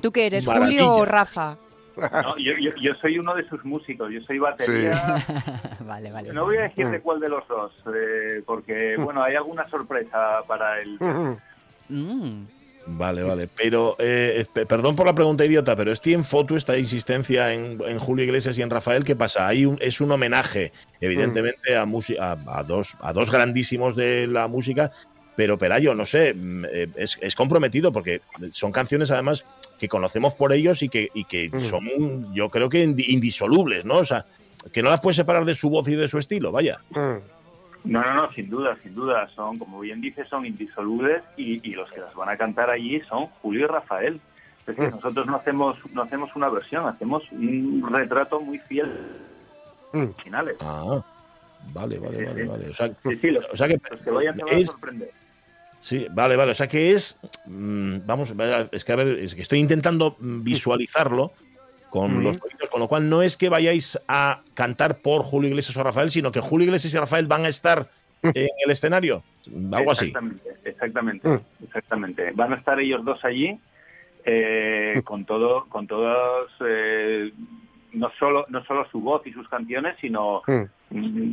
[0.00, 1.56] ¿Tú, qué eres, Julio o Rafa?
[1.96, 5.16] No, yo, yo, soy uno de sus músicos, yo soy batería.
[5.80, 6.32] vale, vale.
[6.32, 10.42] No voy a decir de cuál de los dos, eh, porque, bueno, hay alguna sorpresa
[10.46, 10.98] para él.
[11.88, 12.44] Mm.
[12.86, 13.48] Vale, vale.
[13.56, 18.24] Pero, eh, perdón por la pregunta idiota, pero estoy en foto esta insistencia en, Julio
[18.24, 19.04] Iglesias y en Rafael.
[19.04, 19.46] ¿Qué pasa?
[19.46, 24.90] Hay un, es un homenaje, evidentemente, a, a, dos, a dos grandísimos de la música,
[25.36, 28.20] pero Pelayo, no sé, mm, eh, es, es comprometido porque
[28.50, 29.44] son canciones además
[29.78, 31.60] que conocemos por ellos y que, y que mm.
[31.62, 33.98] son, yo creo que indisolubles, ¿no?
[33.98, 34.26] O sea,
[34.72, 36.78] que no las puedes separar de su voz y de su estilo, vaya.
[36.90, 37.16] Mm.
[37.84, 39.28] No, no, no, sin duda, sin duda.
[39.34, 43.00] Son, como bien dice, son indisolubles y, y los que las van a cantar allí
[43.08, 44.20] son Julio y Rafael.
[44.60, 44.96] Es decir, mm.
[44.96, 48.88] nosotros no hacemos, no hacemos una versión, hacemos un retrato muy fiel
[50.22, 50.56] finales.
[50.60, 51.04] Ah,
[51.72, 52.70] vale, vale, vale, vale.
[52.70, 55.21] O sea, o sea que, los que vayan se van a sorprender.
[55.82, 56.52] Sí, vale, vale.
[56.52, 57.18] O sea que es.
[57.44, 58.34] Mm, vamos,
[58.70, 61.32] es que a ver, es que estoy intentando visualizarlo.
[61.90, 65.76] con los oídos, con lo cual no es que vayáis a cantar por Julio Iglesias
[65.76, 67.90] o Rafael, sino que Julio Iglesias y Rafael van a estar
[68.22, 69.22] en el escenario,
[69.72, 70.12] algo así.
[70.64, 71.40] Exactamente, mm.
[71.64, 72.30] exactamente.
[72.34, 73.58] Van a estar ellos dos allí
[74.24, 75.00] eh, mm.
[75.00, 77.32] con todo, con todos eh,
[77.92, 80.62] no solo no solo su voz y sus canciones, sino mm.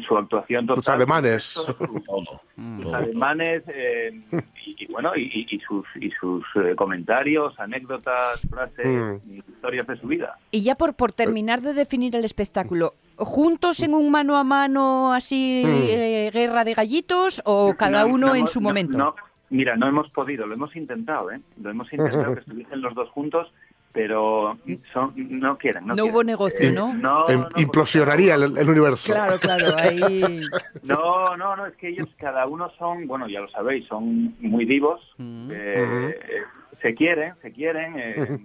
[0.08, 0.84] Su actuación total.
[0.84, 1.44] Sus alemanes.
[1.44, 4.22] Sus alemanes eh,
[4.66, 9.38] y, bueno, y, sus, y sus eh, comentarios, anécdotas, frases, mm.
[9.38, 10.38] historias de su vida.
[10.52, 15.14] Y ya por, por terminar de definir el espectáculo, ¿juntos en un mano a mano
[15.14, 15.70] así, mm.
[15.70, 19.16] eh, guerra de gallitos o cada uno en su momento?
[19.50, 21.40] mira, no hemos podido, lo hemos intentado, ¿eh?
[21.62, 23.52] Lo hemos intentado que estuviesen los dos juntos
[23.92, 24.58] pero
[24.94, 25.88] son, no quieren.
[25.88, 26.94] No, hubo negocio, ¿no?
[26.94, 27.24] no,
[27.56, 29.12] implosionaría el, universo.
[29.14, 30.42] Claro, claro, ahí...
[30.84, 34.66] No, no, no, es que ellos cada uno son, bueno, ya lo sabéis, son muy
[34.66, 35.50] vivos, mm.
[35.52, 36.16] eh,
[36.82, 38.40] se quieren, se quieren, eh, eh,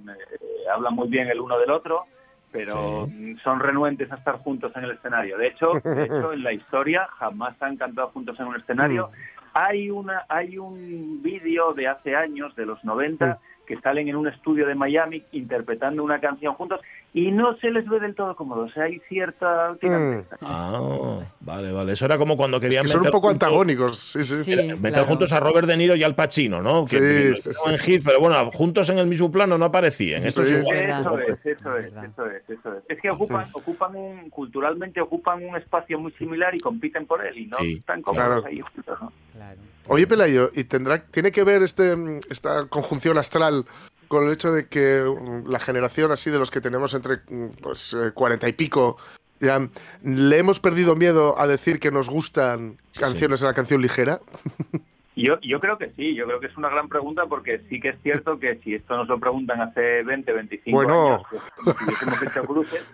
[0.74, 2.04] hablan muy bien el uno del otro,
[2.50, 3.08] pero
[3.42, 5.36] son renuentes a estar juntos en el escenario.
[5.36, 9.08] De hecho, de hecho, en la historia jamás han cantado juntos en un escenario.
[9.08, 9.34] Mm.
[9.54, 14.28] Hay, una, hay un vídeo de hace años, de los 90, que salen en un
[14.28, 16.80] estudio de Miami interpretando una canción juntos
[17.16, 18.62] y no se les ve del todo cómodo.
[18.62, 19.76] O sea, hay cierta...
[19.80, 20.22] Mm.
[20.40, 21.92] Ah, vale, vale.
[21.92, 24.56] Eso era como cuando querían Son un poco antagónicos, sí, sí.
[24.80, 26.84] meter juntos a Robert De Niro y al Pacino, ¿no?
[26.84, 30.26] Que sí, en hit, pero bueno, juntos en el mismo plano no aparecían.
[30.26, 32.84] Eso, es, eso es, eso es, eso es, eso es.
[32.88, 37.38] Es que ocupan, ocupan un, culturalmente ocupan un espacio muy similar y compiten por él
[37.38, 39.12] y no están cómodos ahí juntos, ¿no?
[39.32, 39.60] Claro.
[39.86, 41.94] Oye, Pelayo, ¿y tendrá, tiene que ver este,
[42.30, 43.66] esta conjunción astral
[44.08, 47.48] con el hecho de que mm, la generación así de los que tenemos entre mm,
[47.62, 48.96] pues eh, cuarenta y pico
[49.40, 49.68] ya
[50.02, 54.20] le hemos perdido miedo a decir que nos gustan canciones de la canción ligera?
[55.16, 57.90] Yo, yo creo que sí, yo creo que es una gran pregunta porque sí que
[57.90, 62.42] es cierto que si esto nos lo preguntan hace 20, 25 años, pues, hubiésemos hecho
[62.44, 62.84] cruces,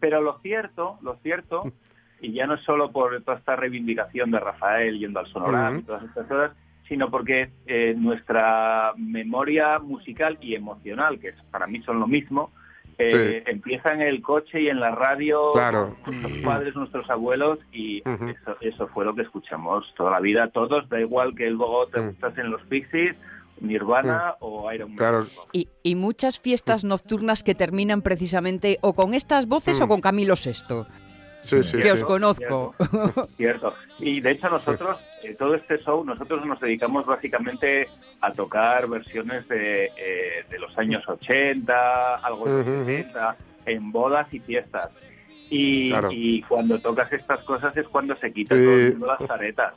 [0.00, 1.72] pero lo cierto, lo cierto
[2.20, 5.82] y ya no es solo por toda esta reivindicación de Rafael yendo al sonorama y
[5.82, 6.52] todas estas cosas,
[6.90, 12.50] sino porque eh, nuestra memoria musical y emocional, que para mí son lo mismo,
[12.98, 15.96] eh, empieza en el coche y en la radio, claro.
[16.04, 18.02] nuestros padres, nuestros abuelos, y
[18.60, 22.36] eso, fue lo que escuchamos toda la vida, todos, da igual que luego te gustas
[22.38, 23.16] en los Pixies,
[23.60, 25.26] Nirvana o Iron Man.
[25.52, 30.34] Y, y, muchas fiestas nocturnas que terminan precisamente o con estas voces o con Camilo
[30.34, 30.86] VI.
[31.40, 32.74] Sí, sí, que os conozco.
[33.28, 37.88] Cierto, Y de hecho nosotros, eh, todo este show, nosotros nos dedicamos básicamente
[38.20, 43.36] a tocar versiones de, eh, de los años 80, algo de los 70,
[43.66, 44.90] en bodas y fiestas.
[45.52, 49.74] Y, y, cuando tocas estas cosas es cuando se quitan las caretas.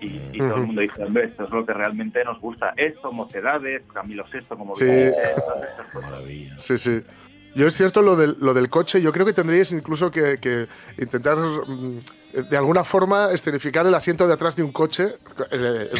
[0.00, 2.72] y, todo el mundo dice, hombre, esto es lo que realmente nos gusta.
[2.76, 4.86] Esto, mocedades, Camilo Sesto, como sí.
[6.56, 7.02] Sí, sí.
[7.56, 11.38] Yo es cierto lo del, lo del coche, yo creo que tendríais incluso que, intentar
[11.38, 12.00] mm,
[12.50, 15.14] de alguna forma escenificar el asiento de atrás de un coche,
[15.50, 15.90] de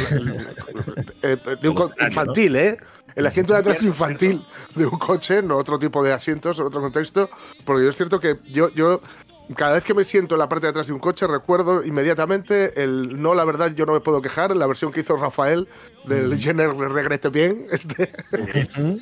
[1.66, 2.76] un infantil, ¿eh?
[3.14, 4.44] El asiento de atrás infantil
[4.74, 7.30] de un coche, no otro tipo de asientos, en otro contexto,
[7.64, 9.00] porque yo es cierto que yo, yo
[9.54, 12.82] cada vez que me siento en la parte de atrás de un coche recuerdo inmediatamente
[12.82, 15.66] el no, la verdad yo no me puedo quejar, la versión que hizo Rafael
[16.04, 16.38] del mm.
[16.38, 17.66] Jenner Regrete Bien.
[17.72, 18.12] Este.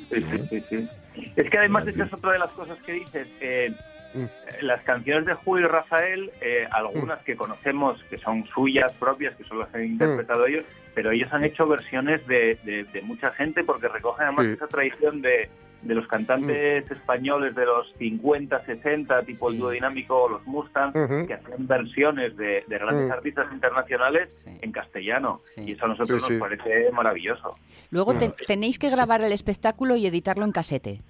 [0.09, 0.89] Sí, sí, sí,
[1.37, 3.29] es que además esa es otra de las cosas que dices.
[3.41, 3.75] Eh,
[4.15, 4.25] mm.
[4.63, 9.45] las canciones de Julio y Rafael, eh, algunas que conocemos que son suyas propias, que
[9.45, 10.49] son las han interpretado mm.
[10.49, 15.23] ellos, pero ellos han hecho versiones de, de, mucha gente porque recogen además esa tradición
[15.23, 15.49] de,
[15.85, 16.93] de los cantantes mm.
[16.93, 20.93] españoles de los 50, 60, tipo el dúo dinámico o los Mustang,
[21.27, 25.43] que hacen versiones de, grandes artistas internacionales en castellano.
[25.57, 27.57] Y eso a nosotros nos parece maravilloso.
[27.91, 28.15] Luego
[28.47, 31.01] tenéis que grabar el espectáculo y editarlo en casete.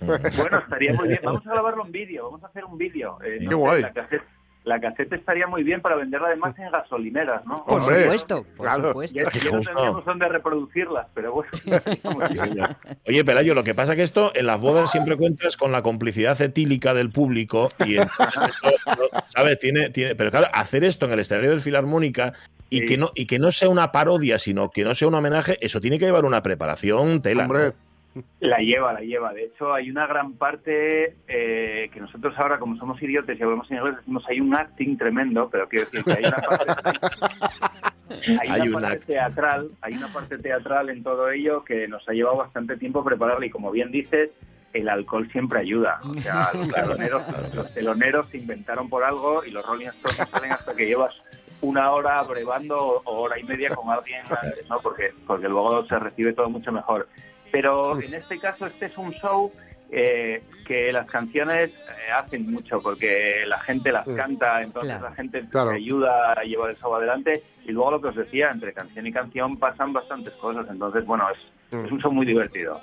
[0.00, 1.20] Bueno, estaría muy bien.
[1.24, 3.18] Vamos a grabarlo en vídeo, vamos a hacer un vídeo.
[3.24, 3.82] Eh, Qué guay.
[3.82, 3.92] La
[4.80, 7.64] caseta, estaría muy bien para venderla además en gasolineras, ¿no?
[7.64, 9.16] Por supuesto, por supuesto.
[9.16, 11.50] Ya, no tendríamos dónde reproducirlas, pero bueno.
[13.06, 16.40] Oye, Pelayo, lo que pasa que esto en las bodas siempre cuentas con la complicidad
[16.40, 17.96] etílica del público y
[19.28, 19.58] ¿sabes?
[19.58, 22.34] Tiene, tiene, pero claro, hacer esto en el escenario del Filarmónica
[22.70, 25.56] y, que no, y que no sea una parodia, sino que no sea un homenaje,
[25.64, 27.44] eso tiene que llevar una preparación tela.
[27.44, 27.72] Hombre.
[28.40, 29.32] La lleva, la lleva.
[29.32, 33.70] De hecho, hay una gran parte eh, que nosotros ahora, como somos idiotas y hablamos
[33.70, 37.00] en inglés, decimos hay un acting tremendo, pero quiero decir que hay una parte,
[38.40, 42.36] hay una parte teatral, hay una parte teatral en todo ello que nos ha llevado
[42.36, 44.30] bastante tiempo prepararla y como bien dices,
[44.72, 46.00] el alcohol siempre ayuda.
[46.04, 50.52] O sea, los teloneros, los teloneros se inventaron por algo y los Rolling Stones salen
[50.52, 51.14] hasta que llevas
[51.60, 54.80] una hora brevando o hora y media con alguien antes, ¿no?
[54.80, 57.08] Porque, porque luego se recibe todo mucho mejor.
[57.50, 59.52] Pero en este caso este es un show
[59.90, 64.16] eh, que las canciones eh, hacen mucho porque la gente las mm.
[64.16, 67.42] canta, entonces la gente ayuda a llevar el show adelante.
[67.64, 70.66] Y luego lo que os decía, entre canción y canción pasan bastantes cosas.
[70.68, 71.86] Entonces, bueno, es, mm.
[71.86, 72.80] es un show muy divertido.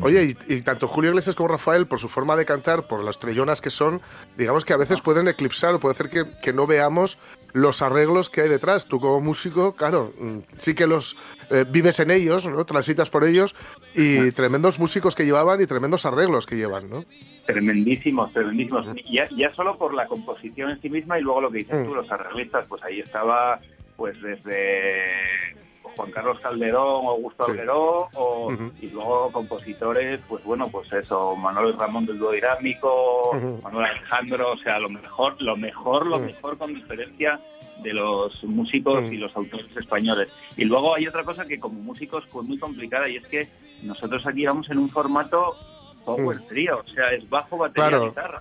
[0.00, 3.60] Oye, y, tanto Julio Iglesias como Rafael, por su forma de cantar, por las trellonas
[3.60, 4.00] que son,
[4.36, 7.18] digamos que a veces pueden eclipsar o puede hacer que, no veamos
[7.52, 8.86] los arreglos que hay detrás.
[8.86, 11.16] Tú como músico, claro, mm, sí que los
[11.50, 12.64] eh, vives en ellos, ¿no?
[12.64, 13.54] Transitas por ellos
[13.94, 17.04] y tremendos músicos que llevaban y tremendos arreglos que llevan, ¿no?
[17.46, 18.86] Tremendísimos, tremendísimos.
[19.10, 21.94] Ya, ya solo por la composición en sí misma y luego lo que dices tú,
[21.94, 23.58] los arreglistas, pues ahí estaba
[23.98, 30.92] pues desde Juan Carlos Calderón o Gustavo Alberó, o, y luego compositores, pues bueno, pues
[30.92, 36.20] eso, Manuel Ramón del dúo dinámico, Manuel Alejandro, o sea, lo mejor, lo mejor, lo
[36.20, 37.40] mejor con diferencia
[37.82, 40.28] de los músicos y los autores españoles.
[40.56, 43.48] Y luego hay otra cosa que como músicos fue muy complicada y es que
[43.82, 45.56] nosotros aquí vamos en un formato
[46.04, 48.38] power trio, o sea, es bajo, batería, guitarra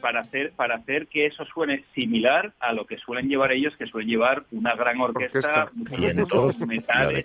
[0.00, 3.86] para hacer para hacer que eso suene similar a lo que suelen llevar ellos, que
[3.86, 5.70] suelen llevar una gran orquesta,
[6.66, 7.24] metales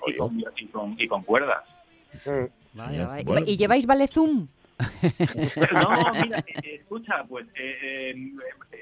[0.97, 1.63] y con, cuerdas.
[3.45, 4.47] ¿Y lleváis Valezum?
[5.71, 5.89] no,
[6.21, 8.13] mira, eh, escucha, pues eh,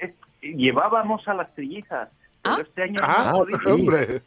[0.00, 2.08] eh, llevábamos a las trillizas
[2.44, 2.58] ¿Ah?
[2.60, 4.22] este año ah, hombre.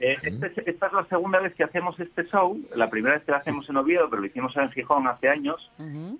[0.00, 2.58] Eh, este esta es la segunda vez que hacemos este show.
[2.74, 5.70] La primera vez que lo hacemos en Oviedo, pero lo hicimos en Gijón hace años.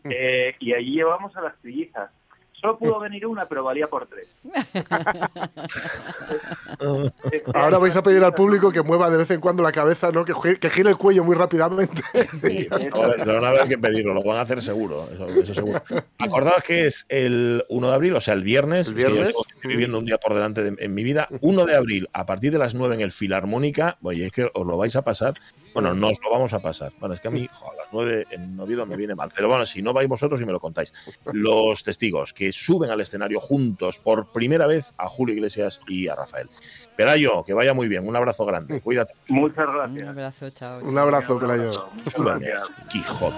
[0.05, 2.11] Eh, y allí llevamos a las trillizas.
[2.67, 4.27] Solo pudo venir una, pero valía por tres.
[7.55, 10.25] Ahora vais a pedir al público que mueva de vez en cuando la cabeza, ¿no?
[10.25, 12.03] Que, que gire el cuello muy rápidamente.
[13.25, 15.05] no van a haber que pedirlo, lo van a hacer seguro.
[15.41, 15.81] Eso, seguro.
[16.19, 18.89] Acordaos que es el 1 de abril, o sea, el viernes.
[18.89, 19.29] El viernes.
[19.29, 21.29] estoy viviendo un día por delante en mi vida.
[21.41, 23.97] 1 de abril, a partir de las 9 en el Filarmónica.
[24.03, 25.35] Oye, es que os lo vais a pasar
[25.83, 26.91] bueno, nos lo vamos a pasar.
[26.99, 29.31] Bueno, es que a mí a las nueve en Oviedo me viene mal.
[29.35, 30.95] Pero bueno, si no vais vosotros y me lo contáis.
[31.33, 36.15] Los testigos que suben al escenario juntos por primera vez a Julio Iglesias y a
[36.15, 36.49] Rafael.
[36.97, 38.09] Pelayo, que vaya muy bien.
[38.09, 38.81] Un abrazo grande.
[38.81, 39.13] Cuídate.
[39.29, 40.03] Muchas gracias.
[40.03, 40.81] Un abrazo, chao.
[40.83, 41.71] Un abrazo, Pelayo.
[42.91, 43.37] Quijote.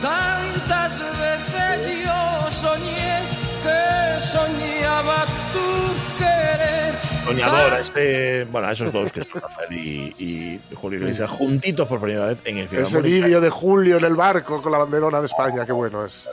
[0.00, 3.20] Tantas veces yo soñé
[3.62, 11.28] que soñaba tu querer soñador este, bueno, esos dos que son Rafael y, Julio Iglesias,
[11.30, 12.84] juntitos por primera vez en el final.
[12.84, 16.28] Ese vídeo de Julio en el barco con la banderona de España, qué bueno es.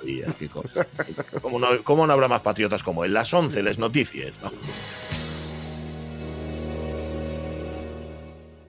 [1.41, 3.13] ¿Cómo no, ¿Cómo no habrá más patriotas como él?
[3.13, 4.31] Las 11, las noticias.
[4.43, 4.51] ¿no?